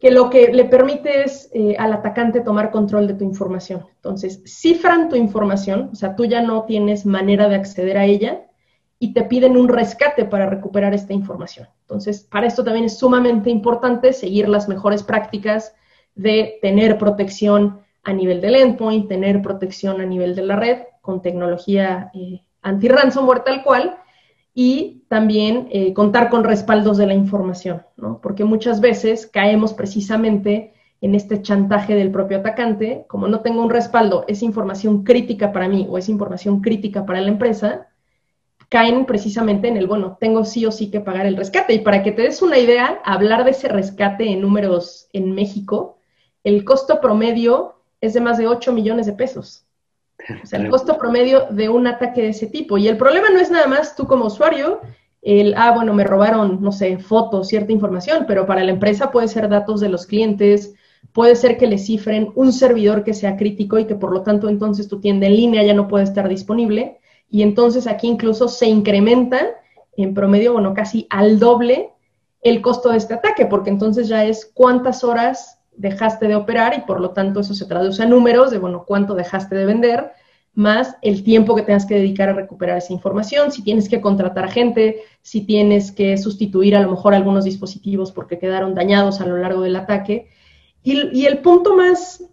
que 0.00 0.12
lo 0.12 0.30
que 0.30 0.52
le 0.52 0.66
permite 0.66 1.24
es 1.24 1.50
eh, 1.54 1.74
al 1.76 1.92
atacante 1.92 2.40
tomar 2.40 2.70
control 2.70 3.08
de 3.08 3.14
tu 3.14 3.24
información. 3.24 3.84
Entonces, 3.96 4.44
cifran 4.46 5.08
tu 5.08 5.16
información, 5.16 5.90
o 5.92 5.96
sea, 5.96 6.14
tú 6.14 6.24
ya 6.24 6.40
no 6.40 6.66
tienes 6.66 7.04
manera 7.04 7.48
de 7.48 7.56
acceder 7.56 7.98
a 7.98 8.04
ella, 8.04 8.46
y 9.02 9.14
te 9.14 9.22
piden 9.22 9.56
un 9.56 9.68
rescate 9.68 10.26
para 10.26 10.46
recuperar 10.46 10.92
esta 10.92 11.14
información. 11.14 11.66
Entonces, 11.80 12.20
para 12.20 12.46
esto 12.46 12.62
también 12.62 12.84
es 12.84 12.98
sumamente 12.98 13.48
importante 13.48 14.12
seguir 14.12 14.46
las 14.46 14.68
mejores 14.68 15.02
prácticas 15.02 15.74
de 16.14 16.58
tener 16.60 16.98
protección 16.98 17.80
a 18.04 18.12
nivel 18.12 18.42
del 18.42 18.56
endpoint, 18.56 19.08
tener 19.08 19.40
protección 19.40 20.02
a 20.02 20.06
nivel 20.06 20.36
de 20.36 20.42
la 20.42 20.56
red 20.56 20.82
con 21.00 21.22
tecnología 21.22 22.10
eh, 22.12 22.42
anti-ransomware 22.60 23.42
tal 23.42 23.62
cual, 23.62 23.96
y 24.52 25.04
también 25.08 25.68
eh, 25.70 25.94
contar 25.94 26.28
con 26.28 26.44
respaldos 26.44 26.98
de 26.98 27.06
la 27.06 27.14
información, 27.14 27.82
¿no? 27.96 28.20
Porque 28.20 28.44
muchas 28.44 28.82
veces 28.82 29.26
caemos 29.26 29.72
precisamente 29.72 30.74
en 31.00 31.14
este 31.14 31.40
chantaje 31.40 31.94
del 31.94 32.10
propio 32.10 32.38
atacante, 32.38 33.06
como 33.08 33.28
no 33.28 33.40
tengo 33.40 33.62
un 33.62 33.70
respaldo, 33.70 34.26
es 34.28 34.42
información 34.42 35.04
crítica 35.04 35.52
para 35.52 35.68
mí 35.68 35.86
o 35.88 35.96
es 35.96 36.10
información 36.10 36.60
crítica 36.60 37.06
para 37.06 37.22
la 37.22 37.28
empresa, 37.28 37.88
caen 38.70 39.04
precisamente 39.04 39.68
en 39.68 39.76
el, 39.76 39.86
bueno, 39.86 40.16
tengo 40.18 40.44
sí 40.44 40.64
o 40.64 40.70
sí 40.70 40.90
que 40.90 41.00
pagar 41.00 41.26
el 41.26 41.36
rescate. 41.36 41.74
Y 41.74 41.80
para 41.80 42.02
que 42.02 42.12
te 42.12 42.22
des 42.22 42.40
una 42.40 42.56
idea, 42.56 43.00
hablar 43.04 43.44
de 43.44 43.50
ese 43.50 43.68
rescate 43.68 44.30
en 44.30 44.40
números 44.40 45.08
en 45.12 45.32
México, 45.34 45.98
el 46.44 46.64
costo 46.64 47.00
promedio 47.00 47.74
es 48.00 48.14
de 48.14 48.20
más 48.20 48.38
de 48.38 48.46
8 48.46 48.72
millones 48.72 49.06
de 49.06 49.12
pesos. 49.12 49.66
O 50.42 50.46
sea, 50.46 50.60
el 50.60 50.68
costo 50.68 50.96
promedio 50.98 51.46
de 51.50 51.68
un 51.68 51.86
ataque 51.86 52.22
de 52.22 52.28
ese 52.28 52.46
tipo. 52.46 52.78
Y 52.78 52.86
el 52.86 52.96
problema 52.96 53.28
no 53.30 53.40
es 53.40 53.50
nada 53.50 53.66
más 53.66 53.96
tú 53.96 54.06
como 54.06 54.26
usuario, 54.26 54.80
el, 55.22 55.54
ah, 55.56 55.72
bueno, 55.74 55.92
me 55.92 56.04
robaron, 56.04 56.62
no 56.62 56.72
sé, 56.72 56.98
fotos, 56.98 57.48
cierta 57.48 57.72
información, 57.72 58.24
pero 58.28 58.46
para 58.46 58.62
la 58.64 58.70
empresa 58.70 59.10
puede 59.10 59.28
ser 59.28 59.48
datos 59.48 59.80
de 59.80 59.88
los 59.88 60.06
clientes, 60.06 60.74
puede 61.12 61.34
ser 61.36 61.58
que 61.58 61.66
le 61.66 61.78
cifren 61.78 62.30
un 62.36 62.52
servidor 62.52 63.02
que 63.02 63.14
sea 63.14 63.36
crítico 63.36 63.78
y 63.78 63.86
que 63.86 63.96
por 63.96 64.12
lo 64.12 64.22
tanto 64.22 64.48
entonces 64.48 64.88
tu 64.88 65.00
tienda 65.00 65.26
en 65.26 65.36
línea 65.36 65.64
ya 65.64 65.74
no 65.74 65.88
puede 65.88 66.04
estar 66.04 66.28
disponible. 66.28 66.99
Y 67.30 67.42
entonces 67.42 67.86
aquí 67.86 68.08
incluso 68.08 68.48
se 68.48 68.66
incrementa 68.66 69.40
en 69.96 70.14
promedio, 70.14 70.52
bueno, 70.52 70.74
casi 70.74 71.06
al 71.10 71.38
doble 71.38 71.90
el 72.42 72.62
costo 72.62 72.90
de 72.90 72.98
este 72.98 73.14
ataque, 73.14 73.46
porque 73.46 73.70
entonces 73.70 74.08
ya 74.08 74.24
es 74.24 74.50
cuántas 74.52 75.04
horas 75.04 75.60
dejaste 75.76 76.26
de 76.26 76.36
operar 76.36 76.74
y 76.76 76.82
por 76.82 77.00
lo 77.00 77.10
tanto 77.10 77.40
eso 77.40 77.54
se 77.54 77.66
traduce 77.66 78.02
a 78.02 78.06
números 78.06 78.50
de, 78.50 78.58
bueno, 78.58 78.84
cuánto 78.86 79.14
dejaste 79.14 79.54
de 79.54 79.66
vender, 79.66 80.12
más 80.54 80.96
el 81.02 81.22
tiempo 81.22 81.54
que 81.54 81.62
tengas 81.62 81.86
que 81.86 81.94
dedicar 81.94 82.28
a 82.28 82.34
recuperar 82.34 82.78
esa 82.78 82.92
información, 82.92 83.52
si 83.52 83.62
tienes 83.62 83.88
que 83.88 84.00
contratar 84.00 84.50
gente, 84.50 85.02
si 85.22 85.42
tienes 85.46 85.92
que 85.92 86.16
sustituir 86.16 86.76
a 86.76 86.80
lo 86.80 86.90
mejor 86.90 87.14
algunos 87.14 87.44
dispositivos 87.44 88.10
porque 88.10 88.38
quedaron 88.38 88.74
dañados 88.74 89.20
a 89.20 89.26
lo 89.26 89.36
largo 89.36 89.62
del 89.62 89.76
ataque. 89.76 90.28
Y, 90.82 91.26
el 91.26 91.38
punto 91.38 91.76
más 91.76 92.24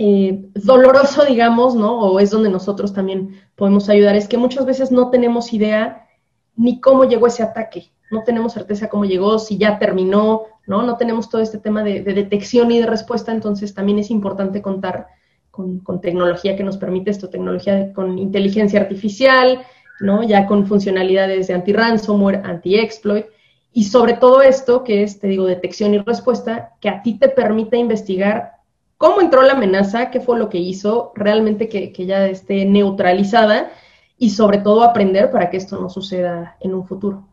eh, 0.00 0.48
doloroso, 0.54 1.24
digamos, 1.24 1.74
¿no? 1.74 1.98
O 1.98 2.20
es 2.20 2.30
donde 2.30 2.50
nosotros 2.50 2.92
también 2.92 3.40
podemos 3.56 3.88
ayudar, 3.88 4.14
es 4.14 4.28
que 4.28 4.38
muchas 4.38 4.64
veces 4.64 4.92
no 4.92 5.10
tenemos 5.10 5.52
idea 5.52 6.06
ni 6.54 6.80
cómo 6.80 7.04
llegó 7.04 7.26
ese 7.26 7.42
ataque, 7.42 7.90
no 8.10 8.22
tenemos 8.22 8.52
certeza 8.52 8.88
cómo 8.88 9.04
llegó, 9.06 9.40
si 9.40 9.58
ya 9.58 9.80
terminó, 9.80 10.44
¿no? 10.68 10.82
No 10.82 10.96
tenemos 10.96 11.28
todo 11.28 11.40
este 11.40 11.58
tema 11.58 11.82
de, 11.82 12.02
detección 12.02 12.70
y 12.70 12.78
de 12.78 12.86
respuesta, 12.86 13.32
entonces 13.32 13.74
también 13.74 13.98
es 13.98 14.10
importante 14.10 14.62
contar 14.62 15.08
con, 15.50 15.82
tecnología 16.00 16.56
que 16.56 16.62
nos 16.62 16.76
permite 16.76 17.10
esto, 17.10 17.28
tecnología 17.28 17.92
con 17.92 18.20
inteligencia 18.20 18.80
artificial, 18.80 19.62
¿no? 19.98 20.22
Ya 20.22 20.46
con 20.46 20.68
funcionalidades 20.68 21.48
de 21.48 21.54
anti-ransomware, 21.54 22.42
anti-exploit, 22.44 23.26
y 23.72 23.84
sobre 23.84 24.12
todo 24.12 24.42
esto, 24.42 24.84
que 24.84 25.02
es, 25.02 25.18
te 25.18 25.26
digo, 25.26 25.44
detección 25.44 25.92
y 25.94 25.98
respuesta, 25.98 26.70
que 26.80 26.88
a 26.88 27.02
ti 27.02 27.18
te 27.18 27.28
permite 27.28 27.76
investigar 27.76 28.57
cómo 28.98 29.20
entró 29.20 29.42
la 29.42 29.54
amenaza, 29.54 30.10
qué 30.10 30.20
fue 30.20 30.38
lo 30.38 30.50
que 30.50 30.58
hizo, 30.58 31.12
realmente 31.14 31.68
que, 31.68 31.92
que 31.92 32.04
ya 32.04 32.26
esté 32.26 32.66
neutralizada 32.66 33.72
y 34.18 34.30
sobre 34.30 34.58
todo 34.58 34.82
aprender 34.82 35.30
para 35.30 35.48
que 35.48 35.56
esto 35.56 35.80
no 35.80 35.88
suceda 35.88 36.56
en 36.60 36.74
un 36.74 36.86
futuro. 36.86 37.26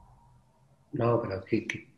No, 0.98 1.22
pero 1.22 1.43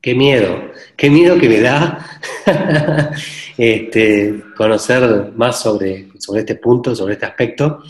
qué, 0.02 0.16
miedo, 0.16 0.72
qué 0.96 1.10
miedo 1.12 1.38
que 1.38 1.50
me 1.50 1.60
da 1.60 2.04
este, 3.58 4.44
conocer 4.56 5.34
más 5.36 5.60
sobre, 5.60 6.08
sobre 6.18 6.40
este 6.40 6.56
punto, 6.56 6.96
sobre 6.96 7.14
este 7.14 7.28
aspecto. 7.28 7.84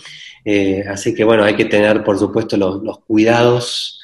Eh, 0.44 0.84
así 0.86 1.14
que 1.14 1.24
bueno, 1.24 1.46
hay 1.46 1.56
que 1.56 1.66
tener, 1.66 2.04
por 2.04 2.20
supuesto, 2.20 2.58
los, 2.58 3.00
cuidados 3.06 4.02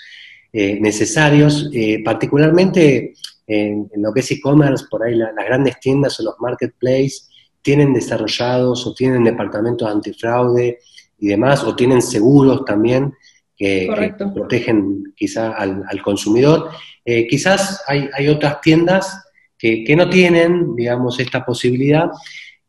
eh, 0.54 0.80
necesarios, 0.80 1.70
eh, 1.74 2.02
particularmente 2.06 3.16
en, 3.48 3.90
lo 3.98 4.14
que 4.14 4.22
es 4.22 4.32
e-commerce, 4.32 4.86
por 4.90 5.04
ahí 5.04 5.16
las 5.16 5.34
grandes 5.36 5.80
tiendas 5.82 6.18
o 6.22 6.24
los 6.24 6.36
marketplaces 6.40 7.30
tienen 7.64 7.94
desarrollados 7.94 8.86
o 8.86 8.94
tienen 8.94 9.24
departamentos 9.24 9.90
antifraude 9.90 10.80
y 11.18 11.28
demás, 11.28 11.64
o 11.64 11.76
tienen 11.76 12.02
seguros 12.02 12.66
también 12.66 13.14
que, 13.56 14.14
protegen 14.34 15.14
quizá 15.16 15.54
al, 15.54 16.02
consumidor. 16.04 16.70
Eh, 17.06 17.28
quizás 17.28 17.84
hay, 17.88 18.28
otras 18.28 18.62
tiendas 18.62 19.26
que, 19.58 19.96
no 19.96 20.10
tienen, 20.10 20.76
digamos, 20.76 21.20
esta 21.20 21.46
posibilidad. 21.46 22.12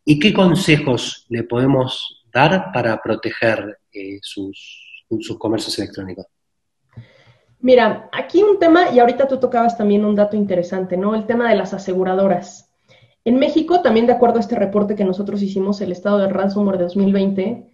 ¿Y 0.04 0.18
qué 0.18 0.32
consejos 0.32 1.26
le 1.28 1.42
podemos 1.42 2.24
dar 2.32 2.70
para 2.72 3.00
proteger 3.02 3.78
eh, 3.92 4.18
sus, 4.22 5.04
sus 5.20 5.38
comercios 5.38 5.78
electrónicos? 5.78 6.26
Mira, 7.60 8.10
aquí 8.12 8.42
un 8.42 8.58
tema, 8.58 8.90
y 8.90 8.98
ahorita 8.98 9.26
tú 9.26 9.40
tocabas 9.40 9.76
también 9.76 10.04
un 10.04 10.14
dato 10.14 10.36
interesante, 10.36 10.96
¿no? 10.98 11.14
El 11.14 11.26
tema 11.26 11.48
de 11.48 11.56
las 11.56 11.72
aseguradoras. 11.72 12.74
En 13.25 13.38
México, 13.38 13.81
también 13.81 14.07
de 14.07 14.12
acuerdo 14.12 14.37
a 14.37 14.40
este 14.40 14.57
reporte 14.57 14.95
que 14.95 15.04
nosotros 15.04 15.43
hicimos, 15.43 15.81
el 15.81 15.93
estado 15.93 16.19
del 16.19 16.31
ransomware 16.31 16.78
de 16.78 16.85
2020, 16.85 17.71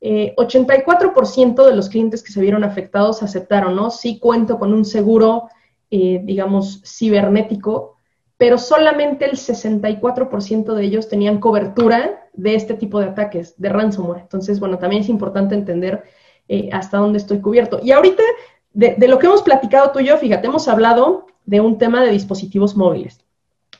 84% 0.00 1.62
eh, 1.62 1.70
de 1.70 1.76
los 1.76 1.88
clientes 1.88 2.22
que 2.22 2.32
se 2.32 2.40
vieron 2.40 2.64
afectados 2.64 3.22
aceptaron, 3.22 3.76
¿no? 3.76 3.90
Sí 3.90 4.18
cuento 4.18 4.58
con 4.58 4.72
un 4.72 4.84
seguro, 4.84 5.48
eh, 5.90 6.20
digamos, 6.24 6.82
cibernético, 6.84 7.96
pero 8.36 8.58
solamente 8.58 9.24
el 9.24 9.32
64% 9.32 10.74
de 10.74 10.84
ellos 10.84 11.08
tenían 11.08 11.40
cobertura 11.40 12.28
de 12.32 12.54
este 12.54 12.74
tipo 12.74 13.00
de 13.00 13.06
ataques, 13.06 13.54
de 13.60 13.68
ransomware. 13.68 14.22
Entonces, 14.22 14.60
bueno, 14.60 14.78
también 14.78 15.02
es 15.02 15.08
importante 15.08 15.54
entender 15.54 16.02
eh, 16.48 16.68
hasta 16.72 16.98
dónde 16.98 17.18
estoy 17.18 17.40
cubierto. 17.40 17.80
Y 17.82 17.92
ahorita, 17.92 18.22
de, 18.72 18.96
lo 19.08 19.18
que 19.18 19.26
hemos 19.26 19.42
platicado 19.42 19.92
tú 19.92 20.00
y 20.00 20.06
yo, 20.06 20.18
fíjate, 20.18 20.48
hemos 20.48 20.68
hablado 20.68 21.26
de 21.46 21.60
un 21.60 21.78
tema 21.78 22.02
de 22.02 22.10
dispositivos 22.10 22.76
móviles. 22.76 23.24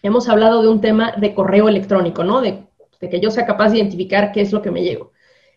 Hemos 0.04 0.28
hablado 0.28 0.60
de 0.60 0.68
un 0.68 0.82
tema 0.82 1.14
de 1.16 1.32
correo 1.32 1.66
electrónico, 1.66 2.24
¿no? 2.24 2.42
De, 2.42 2.66
que 3.00 3.20
yo 3.20 3.30
sea 3.30 3.46
capaz 3.46 3.70
de 3.70 3.78
identificar 3.78 4.32
qué 4.32 4.42
es 4.42 4.52
lo 4.52 4.60
que 4.60 4.70
me 4.70 4.82
llegó. 4.82 5.12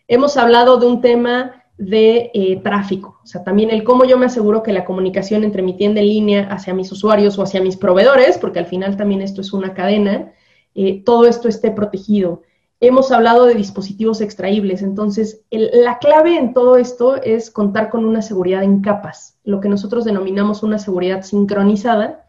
Hemos 0.07 0.37
hablado 0.37 0.77
de 0.77 0.87
un 0.87 1.01
tema 1.01 1.65
de 1.77 2.31
eh, 2.33 2.61
tráfico, 2.63 3.19
o 3.21 3.27
sea, 3.27 3.43
también 3.43 3.71
el 3.71 3.83
cómo 3.83 4.05
yo 4.05 4.17
me 4.17 4.25
aseguro 4.25 4.63
que 4.63 4.71
la 4.71 4.85
comunicación 4.85 5.43
entre 5.43 5.63
mi 5.63 5.75
tienda 5.75 5.99
en 5.99 6.07
línea 6.07 6.47
hacia 6.49 6.73
mis 6.73 6.89
usuarios 6.93 7.37
o 7.37 7.43
hacia 7.43 7.61
mis 7.61 7.75
proveedores, 7.75 8.37
porque 8.37 8.59
al 8.59 8.67
final 8.67 8.95
también 8.95 9.21
esto 9.21 9.41
es 9.41 9.51
una 9.51 9.73
cadena, 9.73 10.31
eh, 10.75 11.03
todo 11.03 11.25
esto 11.27 11.49
esté 11.49 11.71
protegido. 11.71 12.43
Hemos 12.79 13.11
hablado 13.11 13.47
de 13.47 13.53
dispositivos 13.53 14.21
extraíbles, 14.21 14.81
entonces 14.81 15.41
la 15.51 15.99
clave 15.99 16.37
en 16.37 16.53
todo 16.53 16.77
esto 16.77 17.21
es 17.21 17.51
contar 17.51 17.89
con 17.89 18.05
una 18.05 18.21
seguridad 18.21 18.63
en 18.63 18.79
capas, 18.79 19.37
lo 19.43 19.59
que 19.59 19.67
nosotros 19.67 20.05
denominamos 20.05 20.63
una 20.63 20.79
seguridad 20.79 21.23
sincronizada, 21.23 22.26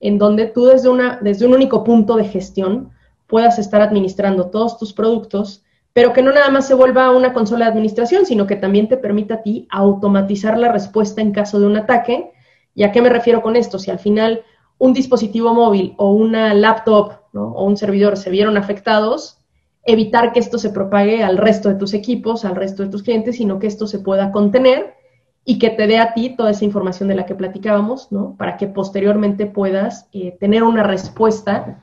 en 0.00 0.18
donde 0.18 0.46
tú 0.46 0.64
desde, 0.64 0.88
una, 0.88 1.18
desde 1.22 1.46
un 1.46 1.54
único 1.54 1.84
punto 1.84 2.16
de 2.16 2.24
gestión 2.24 2.90
puedas 3.26 3.58
estar 3.58 3.82
administrando 3.82 4.46
todos 4.46 4.78
tus 4.78 4.92
productos, 4.92 5.62
pero 5.92 6.12
que 6.12 6.22
no 6.22 6.32
nada 6.32 6.50
más 6.50 6.66
se 6.66 6.74
vuelva 6.74 7.10
una 7.10 7.32
consola 7.32 7.66
de 7.66 7.72
administración, 7.72 8.26
sino 8.26 8.46
que 8.46 8.56
también 8.56 8.88
te 8.88 8.96
permita 8.96 9.34
a 9.34 9.42
ti 9.42 9.68
automatizar 9.70 10.58
la 10.58 10.72
respuesta 10.72 11.20
en 11.20 11.32
caso 11.32 11.60
de 11.60 11.66
un 11.66 11.76
ataque. 11.76 12.32
¿Y 12.74 12.84
a 12.84 12.92
qué 12.92 13.02
me 13.02 13.08
refiero 13.08 13.42
con 13.42 13.56
esto? 13.56 13.78
Si 13.78 13.90
al 13.90 13.98
final 13.98 14.42
un 14.78 14.92
dispositivo 14.92 15.52
móvil 15.52 15.94
o 15.98 16.12
una 16.12 16.54
laptop 16.54 17.12
o 17.34 17.64
un 17.64 17.76
servidor 17.76 18.16
se 18.16 18.30
vieron 18.30 18.56
afectados, 18.56 19.38
evitar 19.84 20.32
que 20.32 20.40
esto 20.40 20.58
se 20.58 20.70
propague 20.70 21.22
al 21.22 21.36
resto 21.36 21.68
de 21.68 21.74
tus 21.74 21.92
equipos, 21.92 22.44
al 22.44 22.56
resto 22.56 22.82
de 22.82 22.88
tus 22.88 23.02
clientes, 23.02 23.36
sino 23.36 23.58
que 23.58 23.66
esto 23.66 23.86
se 23.86 23.98
pueda 23.98 24.32
contener 24.32 24.94
y 25.44 25.58
que 25.58 25.70
te 25.70 25.86
dé 25.86 25.98
a 25.98 26.14
ti 26.14 26.36
toda 26.36 26.50
esa 26.50 26.64
información 26.64 27.08
de 27.08 27.14
la 27.14 27.26
que 27.26 27.34
platicábamos, 27.34 28.12
¿no? 28.12 28.36
Para 28.36 28.56
que 28.56 28.66
posteriormente 28.66 29.46
puedas 29.46 30.08
eh, 30.12 30.36
tener 30.38 30.62
una 30.62 30.82
respuesta 30.82 31.80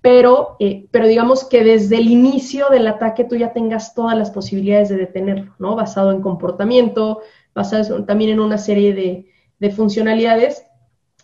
pero, 0.00 0.56
eh, 0.60 0.86
pero 0.90 1.06
digamos 1.06 1.44
que 1.44 1.64
desde 1.64 1.96
el 1.98 2.08
inicio 2.08 2.68
del 2.70 2.86
ataque 2.86 3.24
tú 3.24 3.36
ya 3.36 3.52
tengas 3.52 3.94
todas 3.94 4.16
las 4.16 4.30
posibilidades 4.30 4.88
de 4.88 4.96
detenerlo, 4.96 5.54
¿no? 5.58 5.74
Basado 5.74 6.12
en 6.12 6.22
comportamiento, 6.22 7.20
basado 7.54 8.04
también 8.04 8.30
en 8.30 8.40
una 8.40 8.58
serie 8.58 8.94
de, 8.94 9.70
funcionalidades. 9.70 10.64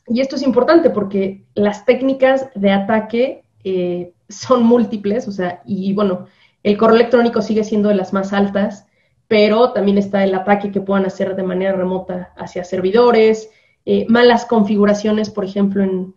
Y 0.09 0.21
esto 0.21 0.37
es 0.37 0.43
importante 0.43 0.91
porque 0.91 1.47
las 1.55 1.85
técnicas 1.85 2.49
de 2.57 2.73
ataque 2.73 3.45
eh, 3.63 4.13
son 4.29 4.65
múltiples, 4.65 5.29
o 5.29 5.33
sea, 5.33 5.63
y 5.65 5.93
bueno, 5.95 6.27
el 6.65 6.77
correo 6.77 6.97
electrónico 6.97 7.43
sigue 7.43 7.63
siendo 7.63 7.89
de 7.91 7.95
las 7.95 8.13
más 8.13 8.33
altas, 8.33 8.84
pero 9.29 9.73
también 9.73 9.99
está 9.99 10.25
el 10.25 10.35
ataque 10.35 10.71
que 10.71 10.81
puedan 10.81 11.07
hacer 11.07 11.35
de 11.35 11.43
manera 11.43 11.73
remota 11.73 12.33
hacia 12.37 12.65
servidores, 12.65 13.51
eh, 13.87 14.07
malas 14.09 14.47
configuraciones, 14.47 15.29
por 15.29 15.45
ejemplo, 15.45 15.83
en, 15.83 16.15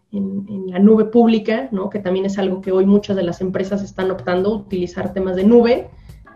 la 0.68 0.80
nube 0.80 1.06
pública, 1.06 1.70
¿no? 1.72 1.90
que 1.90 2.00
también 2.00 2.26
es 2.26 2.38
algo 2.38 2.62
que 2.62 2.72
hoy 2.72 2.86
muchas 2.86 3.16
de 3.16 3.24
las 3.24 3.40
empresas 3.42 3.82
están 3.84 4.12
optando, 4.12 4.54
utilizar 4.54 5.14
temas 5.14 5.36
de 5.36 5.46
nube. 5.46 5.90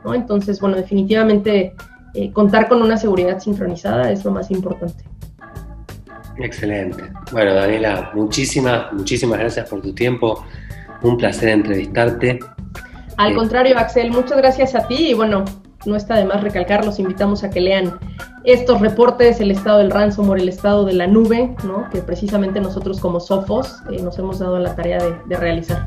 ¿no? 0.05 0.13
Entonces, 0.13 0.59
bueno, 0.59 0.77
definitivamente 0.77 1.73
eh, 2.13 2.31
contar 2.31 2.67
con 2.67 2.81
una 2.81 2.97
seguridad 2.97 3.39
sincronizada 3.39 4.11
es 4.11 4.23
lo 4.23 4.31
más 4.31 4.51
importante. 4.51 5.03
Excelente. 6.37 7.03
Bueno, 7.31 7.53
Daniela, 7.53 8.11
muchísimas, 8.13 8.91
muchísimas 8.93 9.39
gracias 9.39 9.69
por 9.69 9.81
tu 9.81 9.93
tiempo. 9.93 10.43
Un 11.01 11.17
placer 11.17 11.49
entrevistarte. 11.49 12.39
Al 13.17 13.31
eh, 13.31 13.35
contrario, 13.35 13.77
Axel, 13.77 14.11
muchas 14.11 14.37
gracias 14.37 14.75
a 14.75 14.87
ti 14.87 15.09
y 15.09 15.13
bueno, 15.13 15.45
no 15.85 15.95
está 15.95 16.15
de 16.15 16.25
más 16.25 16.41
recalcar, 16.41 16.85
los 16.85 16.99
invitamos 16.99 17.43
a 17.43 17.49
que 17.49 17.61
lean 17.61 17.99
estos 18.43 18.81
reportes, 18.81 19.39
el 19.39 19.51
estado 19.51 19.79
del 19.79 19.91
ransomware, 19.91 20.41
el 20.41 20.49
estado 20.49 20.85
de 20.85 20.93
la 20.93 21.07
nube, 21.07 21.55
¿no? 21.63 21.89
que 21.89 22.01
precisamente 22.01 22.59
nosotros 22.59 22.99
como 22.99 23.19
Sofos 23.19 23.81
eh, 23.91 24.01
nos 24.01 24.17
hemos 24.19 24.39
dado 24.39 24.57
la 24.59 24.75
tarea 24.75 24.99
de, 25.27 25.37
realizar. 25.37 25.85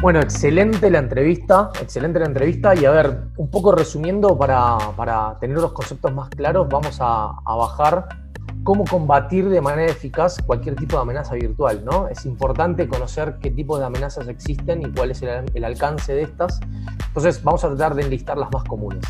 Bueno, 0.00 0.20
excelente 0.20 0.90
la 0.90 1.00
entrevista, 1.00 1.70
excelente 1.80 2.20
la 2.20 2.26
entrevista 2.26 2.74
y 2.74 2.84
a 2.84 2.90
ver, 2.92 3.18
un 3.36 3.50
poco 3.50 3.72
resumiendo 3.72 4.38
para, 4.38 5.36
tener 5.40 5.58
los 5.58 5.72
conceptos 5.72 6.12
más 6.14 6.28
claros, 6.30 6.68
vamos 6.68 6.98
a, 7.00 7.32
a 7.44 7.56
bajar 7.56 8.27
cómo 8.68 8.84
combatir 8.84 9.48
de 9.48 9.62
manera 9.62 9.90
eficaz 9.90 10.36
cualquier 10.44 10.76
tipo 10.76 10.96
de 10.96 11.00
amenaza 11.00 11.34
virtual, 11.36 11.82
¿no? 11.86 12.06
Es 12.08 12.26
importante 12.26 12.86
conocer 12.86 13.38
qué 13.40 13.50
tipo 13.50 13.78
de 13.78 13.86
amenazas 13.86 14.28
existen 14.28 14.82
y 14.82 14.92
cuál 14.92 15.10
es 15.10 15.22
el, 15.22 15.64
alcance 15.64 16.12
de 16.12 16.24
estas. 16.24 16.60
Entonces, 17.06 17.42
vamos 17.42 17.64
a 17.64 17.68
tratar 17.68 17.94
de 17.94 18.02
enlistar 18.02 18.36
las 18.36 18.52
más 18.52 18.64
comunes. 18.64 19.02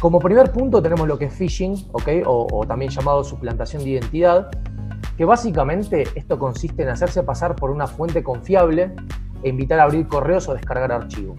Como 0.00 0.18
primer 0.18 0.50
punto 0.50 0.82
tenemos 0.82 1.06
lo 1.06 1.16
que 1.16 1.26
es 1.26 1.34
phishing, 1.34 1.88
¿ok? 1.92 2.08
O, 2.26 2.64
también 2.66 2.90
llamado 2.90 3.22
suplantación 3.22 3.84
de 3.84 3.90
identidad, 3.90 4.50
que 5.16 5.24
básicamente 5.24 6.08
esto 6.16 6.36
consiste 6.36 6.82
en 6.82 6.88
hacerse 6.88 7.22
pasar 7.22 7.54
por 7.54 7.70
una 7.70 7.86
fuente 7.86 8.24
confiable 8.24 8.92
e 9.44 9.50
invitar 9.50 9.78
a 9.78 9.84
abrir 9.84 10.08
correos 10.08 10.48
o 10.48 10.54
descargar 10.54 10.90
archivos. 10.90 11.38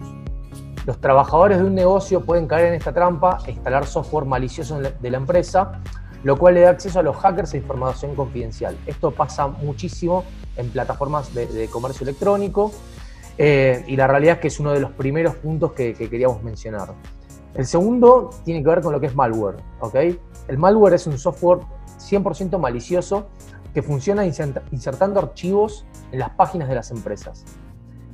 Los 0.86 0.98
trabajadores 1.02 1.58
de 1.58 1.64
un 1.64 1.74
negocio 1.74 2.22
pueden 2.22 2.46
caer 2.46 2.68
en 2.68 2.74
esta 2.76 2.94
trampa 2.94 3.36
e 3.46 3.50
instalar 3.50 3.84
software 3.84 4.24
malicioso 4.24 4.80
de 4.80 5.10
la 5.10 5.18
empresa 5.18 5.82
lo 6.22 6.36
cual 6.36 6.54
le 6.54 6.60
da 6.60 6.70
acceso 6.70 6.98
a 6.98 7.02
los 7.02 7.16
hackers 7.16 7.54
a 7.54 7.56
información 7.56 8.14
confidencial. 8.14 8.76
Esto 8.86 9.10
pasa 9.10 9.46
muchísimo 9.46 10.24
en 10.56 10.70
plataformas 10.70 11.34
de, 11.34 11.68
comercio 11.68 12.04
electrónico 12.04 12.72
eh, 13.38 13.84
y 13.86 13.96
la 13.96 14.06
realidad 14.06 14.34
es 14.34 14.40
que 14.40 14.48
es 14.48 14.60
uno 14.60 14.72
de 14.72 14.80
los 14.80 14.92
primeros 14.92 15.36
puntos 15.36 15.72
que, 15.72 15.94
queríamos 15.94 16.42
mencionar. 16.42 16.94
El 17.54 17.66
segundo 17.66 18.30
tiene 18.44 18.62
que 18.62 18.68
ver 18.68 18.80
con 18.80 18.92
lo 18.92 19.00
que 19.00 19.06
es 19.06 19.14
malware. 19.14 19.56
El 20.48 20.58
malware 20.58 20.94
es 20.94 21.06
un 21.06 21.18
software 21.18 21.60
100% 21.98 22.58
malicioso 22.58 23.28
que 23.74 23.82
funciona 23.82 24.24
insertando 24.24 25.20
archivos 25.20 25.86
en 26.12 26.18
las 26.18 26.30
páginas 26.30 26.68
de 26.68 26.74
las 26.74 26.90
empresas. 26.90 27.44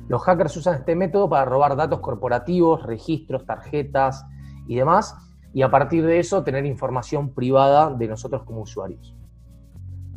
Los 0.07 0.23
hackers 0.23 0.55
usan 0.55 0.75
este 0.75 0.95
método 0.95 1.29
para 1.29 1.45
robar 1.45 1.75
datos 1.75 1.99
corporativos, 1.99 2.83
registros, 2.83 3.45
tarjetas 3.45 4.25
y 4.67 4.75
demás, 4.75 5.15
y 5.53 5.61
a 5.61 5.71
partir 5.71 6.05
de 6.05 6.19
eso 6.19 6.43
tener 6.43 6.65
información 6.65 7.33
privada 7.33 7.89
de 7.93 8.07
nosotros 8.07 8.43
como 8.43 8.61
usuarios. 8.61 9.15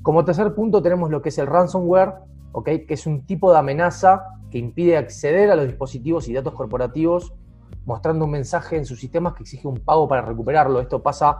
Como 0.02 0.24
tercer 0.24 0.54
punto 0.54 0.82
tenemos 0.82 1.10
lo 1.10 1.22
que 1.22 1.28
es 1.28 1.38
el 1.38 1.46
ransomware, 1.46 2.14
¿okay? 2.52 2.86
que 2.86 2.94
es 2.94 3.06
un 3.06 3.26
tipo 3.26 3.52
de 3.52 3.58
amenaza 3.58 4.24
que 4.50 4.58
impide 4.58 4.96
acceder 4.96 5.50
a 5.50 5.56
los 5.56 5.66
dispositivos 5.66 6.28
y 6.28 6.32
datos 6.32 6.54
corporativos 6.54 7.32
mostrando 7.86 8.24
un 8.24 8.30
mensaje 8.30 8.76
en 8.76 8.84
sus 8.84 9.00
sistemas 9.00 9.34
que 9.34 9.42
exige 9.42 9.66
un 9.66 9.78
pago 9.78 10.08
para 10.08 10.22
recuperarlo. 10.22 10.80
Esto 10.80 11.02
pasa 11.02 11.38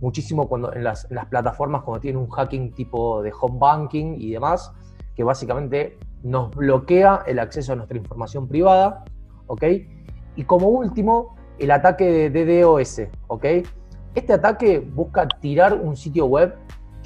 muchísimo 0.00 0.48
cuando 0.48 0.72
en 0.72 0.84
las, 0.84 1.06
plataformas 1.28 1.82
cuando 1.82 2.00
tienen 2.00 2.20
un 2.20 2.28
hacking 2.28 2.72
tipo 2.72 3.22
de 3.22 3.32
home 3.38 3.58
banking 3.58 4.16
y 4.18 4.32
demás, 4.32 4.72
que 5.14 5.22
básicamente 5.22 5.98
nos 6.22 6.50
bloquea 6.54 7.22
el 7.26 7.38
acceso 7.38 7.72
a 7.72 7.76
nuestra 7.76 7.96
información 7.96 8.48
privada. 8.48 9.04
Y 10.34 10.44
como 10.44 10.68
último, 10.68 11.36
el 11.58 11.70
ataque 11.70 12.30
de 12.30 12.44
DDoS, 12.44 13.02
¿ok? 13.28 13.44
Este 14.14 14.32
ataque 14.32 14.78
busca 14.78 15.26
tirar 15.40 15.74
un 15.74 15.96
sitio 15.96 16.26
web 16.26 16.54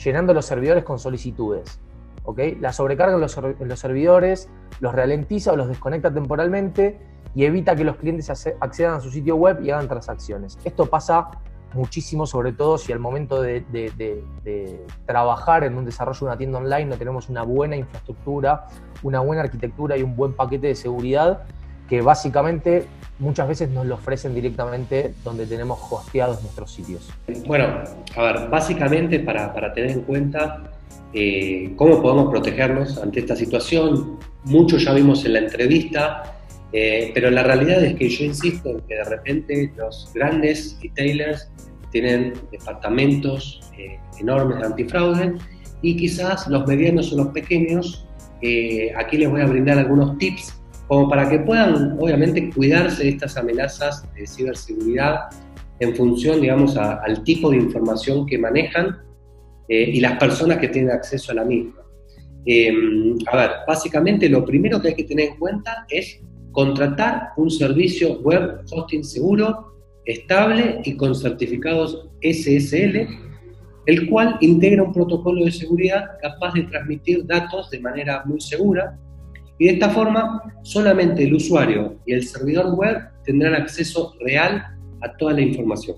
llenando 0.02 0.34
los 0.34 0.44
servidores 0.46 0.84
con 0.84 0.98
solicitudes, 0.98 1.80
¿ok? 2.24 2.40
La 2.60 2.72
sobrecarga 2.72 3.14
en 3.14 3.20
los, 3.20 3.80
servidores, 3.80 4.48
los 4.80 4.94
ralentiza 4.94 5.52
o 5.52 5.56
los 5.56 5.68
desconecta 5.68 6.12
temporalmente 6.12 6.98
y 7.34 7.44
evita 7.44 7.76
que 7.76 7.84
los 7.84 7.96
clientes 7.96 8.30
accedan 8.60 8.94
a 8.94 9.00
su 9.00 9.10
sitio 9.10 9.36
web 9.36 9.62
y 9.62 9.70
hagan 9.70 9.88
transacciones. 9.88 10.58
Esto 10.64 10.86
pasa 10.86 11.30
muchísimo, 11.74 12.26
sobre 12.26 12.52
todo 12.52 12.78
si 12.78 12.92
al 12.92 12.98
momento 12.98 13.42
de, 13.42 13.64
de, 13.70 14.86
trabajar 15.04 15.64
en 15.64 15.76
un 15.76 15.84
desarrollo 15.84 16.20
de 16.20 16.24
una 16.26 16.38
tienda 16.38 16.58
online 16.58 16.86
no 16.86 16.96
tenemos 16.96 17.28
una 17.28 17.42
buena 17.42 17.76
infraestructura, 17.76 18.66
una 19.02 19.20
buena 19.20 19.42
arquitectura 19.42 19.96
y 19.96 20.02
un 20.02 20.16
buen 20.16 20.32
paquete 20.32 20.68
de 20.68 20.74
seguridad 20.74 21.44
que 21.88 22.00
básicamente 22.00 22.86
muchas 23.18 23.48
veces 23.48 23.70
nos 23.70 23.86
lo 23.86 23.94
ofrecen 23.94 24.34
directamente 24.34 25.14
donde 25.24 25.46
tenemos 25.46 25.78
hosteados 25.90 26.42
nuestros 26.42 26.70
sitios. 26.72 27.08
Bueno, 27.46 27.82
a 28.14 28.22
ver, 28.22 28.48
básicamente 28.48 29.20
para, 29.20 29.52
para 29.52 29.72
tener 29.72 29.90
en 29.90 30.02
cuenta 30.02 30.70
eh, 31.12 31.72
cómo 31.76 32.02
podemos 32.02 32.30
protegernos 32.30 32.98
ante 32.98 33.20
esta 33.20 33.36
situación, 33.36 34.18
mucho 34.44 34.76
ya 34.76 34.92
vimos 34.92 35.24
en 35.24 35.34
la 35.34 35.38
entrevista, 35.40 36.36
eh, 36.72 37.10
pero 37.14 37.30
la 37.30 37.42
realidad 37.42 37.82
es 37.82 37.94
que 37.94 38.08
yo 38.08 38.24
insisto 38.24 38.70
en 38.70 38.80
que 38.80 38.96
de 38.96 39.04
repente 39.04 39.72
los 39.76 40.10
grandes 40.14 40.78
retailers 40.82 41.48
tienen 41.90 42.34
departamentos 42.50 43.60
eh, 43.78 43.98
enormes 44.18 44.58
de 44.58 44.66
antifraude 44.66 45.34
y 45.80 45.96
quizás 45.96 46.46
los 46.48 46.66
medianos 46.66 47.12
o 47.12 47.16
los 47.16 47.28
pequeños, 47.28 48.02
aquí 48.96 49.16
les 49.16 49.30
voy 49.30 49.40
a 49.40 49.46
brindar 49.46 49.78
algunos 49.78 50.18
tips 50.18 50.54
como 50.88 51.08
para 51.08 51.28
que 51.28 51.40
puedan, 51.40 51.96
obviamente, 52.00 52.50
cuidarse 52.50 53.04
de 53.04 53.08
estas 53.10 53.36
amenazas 53.36 54.06
de 54.14 54.26
ciberseguridad 54.26 55.28
en 55.80 55.94
función, 55.94 56.40
digamos, 56.40 56.76
al 56.76 57.22
tipo 57.24 57.50
de 57.50 57.56
información 57.58 58.26
que 58.26 58.38
manejan 58.38 58.98
eh, 59.68 59.90
y 59.94 60.00
las 60.00 60.18
personas 60.18 60.58
que 60.58 60.68
tienen 60.68 60.92
acceso 60.92 61.32
a 61.32 61.36
la 61.36 61.44
misma. 61.44 61.82
Em, 62.44 63.18
a 63.26 63.36
ver, 63.36 63.50
básicamente 63.66 64.28
lo 64.28 64.44
primero 64.44 64.80
que 64.80 64.88
hay 64.88 64.94
que 64.94 65.04
tener 65.04 65.30
en 65.30 65.36
cuenta 65.36 65.84
es 65.90 66.20
contratar 66.52 67.30
un 67.36 67.50
servicio 67.50 68.20
web 68.20 68.60
hosting 68.70 69.02
seguro, 69.02 69.74
estable 70.04 70.80
y 70.84 70.96
con 70.96 71.14
certificados 71.14 72.08
SSL, 72.22 73.08
el 73.86 74.08
cual 74.08 74.38
integra 74.40 74.84
un 74.84 74.92
protocolo 74.92 75.44
de 75.44 75.50
seguridad 75.50 76.12
capaz 76.22 76.54
de 76.54 76.62
transmitir 76.62 77.26
datos 77.26 77.68
de 77.70 77.80
manera 77.80 78.22
muy 78.24 78.40
segura 78.40 78.96
y 79.58 79.66
de 79.66 79.72
esta 79.72 79.90
forma, 79.90 80.42
solamente 80.62 81.24
el 81.24 81.34
usuario 81.34 81.96
y 82.04 82.12
el 82.12 82.24
servidor 82.24 82.74
web 82.74 82.98
tendrán 83.24 83.54
acceso 83.54 84.14
real 84.20 84.64
a 85.00 85.16
toda 85.16 85.32
la 85.32 85.40
información. 85.40 85.96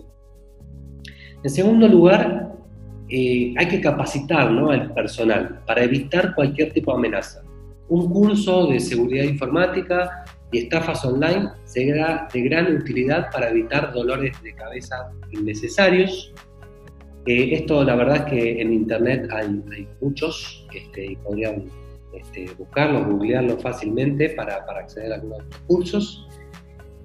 En 1.42 1.51
segundo 1.51 1.88
lugar, 1.88 2.53
eh, 3.09 3.55
hay 3.57 3.68
que 3.68 3.81
capacitar 3.81 4.49
al 4.49 4.92
personal 4.92 5.61
para 5.66 5.83
evitar 5.83 6.35
cualquier 6.35 6.73
tipo 6.73 6.92
de 6.92 6.99
amenaza. 6.99 7.42
Un 7.88 8.11
curso 8.11 8.66
de 8.66 8.81
seguridad 8.81 9.25
informática 9.25 10.25
y 10.53 10.59
estafas 10.59 11.05
online 11.05 11.49
será 11.64 12.29
de 12.33 12.42
gran 12.42 12.77
utilidad 12.77 13.31
para 13.33 13.51
evitar 13.51 13.92
dolores 13.92 14.40
de 14.42 14.55
cabeza 14.55 15.11
innecesarios. 15.31 16.35
Eh, 17.27 17.55
esto 17.55 17.83
la 17.83 17.94
verdad 17.94 18.16
es 18.16 18.25
que 18.25 18.62
en 18.62 18.73
Internet 18.73 19.29
hay, 19.33 19.87
muchos 20.01 20.66
este, 20.75 21.12
y 21.12 21.16
podrían 21.16 21.64
este, 22.12 22.47
buscarlo, 22.57 23.05
googlearlo 23.05 23.59
fácilmente 23.59 24.31
para, 24.31 24.57
acceder 24.57 25.12
a 25.12 25.16
algunos 25.16 25.42
cursos. 25.66 26.27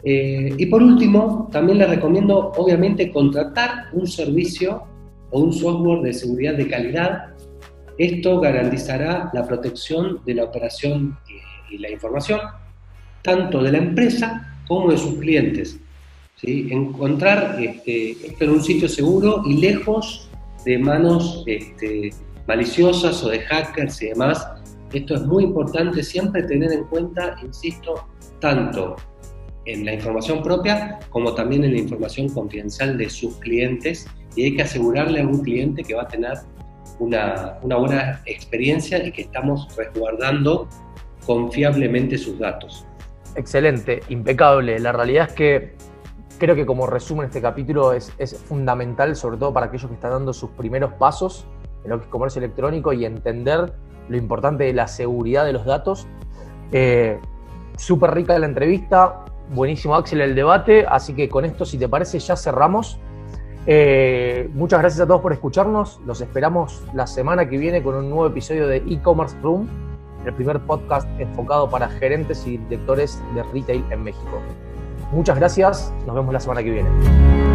Eh, 0.04 0.54
y 0.58 0.66
por 0.66 0.82
último, 0.82 1.50
también 1.52 1.80
les 1.80 1.89
recomiendo, 1.89 2.52
obviamente, 2.56 3.12
contratar 3.12 3.89
un 3.94 4.08
servicio 4.08 4.84
o 5.32 5.39
un 5.39 5.54
software 5.54 6.02
de 6.02 6.13
seguridad 6.13 6.56
de 6.56 6.68
calidad. 6.68 7.34
Esto 7.98 8.39
garantizará 8.39 9.30
la 9.34 9.46
protección 9.46 10.22
de 10.26 10.36
la 10.36 10.46
operación 10.46 11.18
y, 11.70 11.78
la 11.78 11.89
información, 11.89 12.39
tanto 13.24 13.63
de 13.63 13.72
la 13.72 13.80
empresa 13.80 14.56
como 14.68 14.92
de 14.92 14.98
sus 14.98 15.16
clientes. 15.16 15.80
¿sí? 16.36 16.68
Encontrar 16.70 17.58
este, 17.60 18.12
esto 18.12 18.44
en 18.44 18.50
un 18.52 18.63
sitio 18.63 18.88
seguro 18.88 19.42
y 19.48 19.58
lejos 19.58 20.30
de 20.66 20.78
manos 20.78 21.44
este, 21.48 22.12
maliciosas 22.48 23.24
o 23.24 23.30
de 23.30 23.39
hackers 23.39 24.02
y 24.04 24.08
demás 24.10 24.48
esto 24.94 25.16
es 25.16 25.22
muy 25.24 25.44
importante 25.44 26.04
siempre 26.04 26.44
tener 26.44 26.72
en 26.72 26.84
cuenta, 26.86 27.36
insisto, 27.44 28.08
tanto 28.40 28.96
en 29.66 29.86
la 29.86 29.94
información 29.94 30.44
propia 30.44 31.00
como 31.10 31.34
también 31.34 31.64
en 31.64 31.74
la 31.74 31.80
información 31.80 32.30
confidencial 32.30 32.98
de 32.98 33.10
sus 33.10 33.36
clientes 33.38 34.08
y 34.36 34.44
hay 34.44 34.56
que 34.56 34.64
asegurarle 34.64 35.22
a 35.22 35.28
un 35.28 35.42
cliente 35.42 35.84
que 35.84 35.96
va 35.96 36.04
a 36.04 36.08
tener 36.08 36.34
una, 37.00 37.60
buena 37.62 38.22
experiencia 38.26 39.04
y 39.06 39.12
que 39.12 39.24
estamos 39.24 39.68
resguardando 39.76 40.68
confiablemente 41.26 42.18
sus 42.18 42.38
datos. 42.40 42.86
Excelente, 43.36 44.02
impecable. 44.10 44.80
La 44.80 44.92
realidad 44.92 45.30
es 45.30 45.34
que 45.34 45.76
creo 46.38 46.56
que 46.56 46.66
como 46.66 46.86
resumen 46.86 47.28
este 47.28 47.42
capítulo 47.42 47.94
es, 47.94 48.12
es, 48.18 48.38
fundamental, 48.38 49.16
sobre 49.16 49.38
todo 49.38 49.54
para 49.54 49.68
aquellos 49.68 49.88
que 49.88 49.96
están 49.96 50.12
dando 50.12 50.34
sus 50.34 50.52
primeros 50.52 50.94
pasos 50.94 51.48
en 51.84 51.92
lo 51.92 52.00
que 52.00 52.06
es 52.06 52.12
comercio 52.12 52.40
electrónico 52.40 52.94
y 52.94 53.06
entender 53.06 53.74
lo 54.10 54.18
importante 54.18 54.66
de 54.66 54.74
la 54.74 54.88
seguridad 54.88 55.46
de 55.46 55.54
los 55.54 55.66
datos. 55.66 56.08
Eh, 56.72 57.20
Súper 57.78 58.13
rica 58.13 58.38
la 58.38 58.46
entrevista, 58.46 59.26
buenísimo 59.54 59.96
Axel 59.96 60.22
el 60.22 60.36
debate, 60.36 60.86
así 60.88 61.13
que 61.13 61.28
con 61.28 61.44
esto, 61.44 61.66
si 61.66 61.78
te 61.78 61.89
parece, 61.89 62.20
ya 62.20 62.36
cerramos. 62.36 63.00
Eh, 63.66 64.50
muchas 64.54 64.80
gracias 64.80 65.02
a 65.02 65.08
todos 65.08 65.22
por 65.22 65.34
escucharnos. 65.34 66.00
Los 66.06 66.22
esperamos 66.22 66.84
la 66.94 67.08
semana 67.08 67.50
que 67.50 67.58
viene 67.58 67.82
con 67.82 67.96
un 67.96 68.10
nuevo 68.10 68.28
episodio 68.28 68.68
de 68.68 68.78
e-commerce 68.78 69.36
room, 69.42 69.68
el 70.26 70.34
primer 70.34 70.60
podcast 70.62 71.08
enfocado 71.20 71.70
para 71.70 71.89
gerentes 71.89 72.46
y 72.46 72.58
directores 72.58 73.22
de 73.34 73.44
retail 73.44 73.84
en 73.89 74.04
México. 74.04 74.42
Muchas 75.12 75.38
gracias. 75.38 75.94
Nos 76.06 76.16
vemos 76.16 76.32
la 76.32 76.39
semana 76.39 76.62
que 76.62 76.72
viene. 76.72 77.53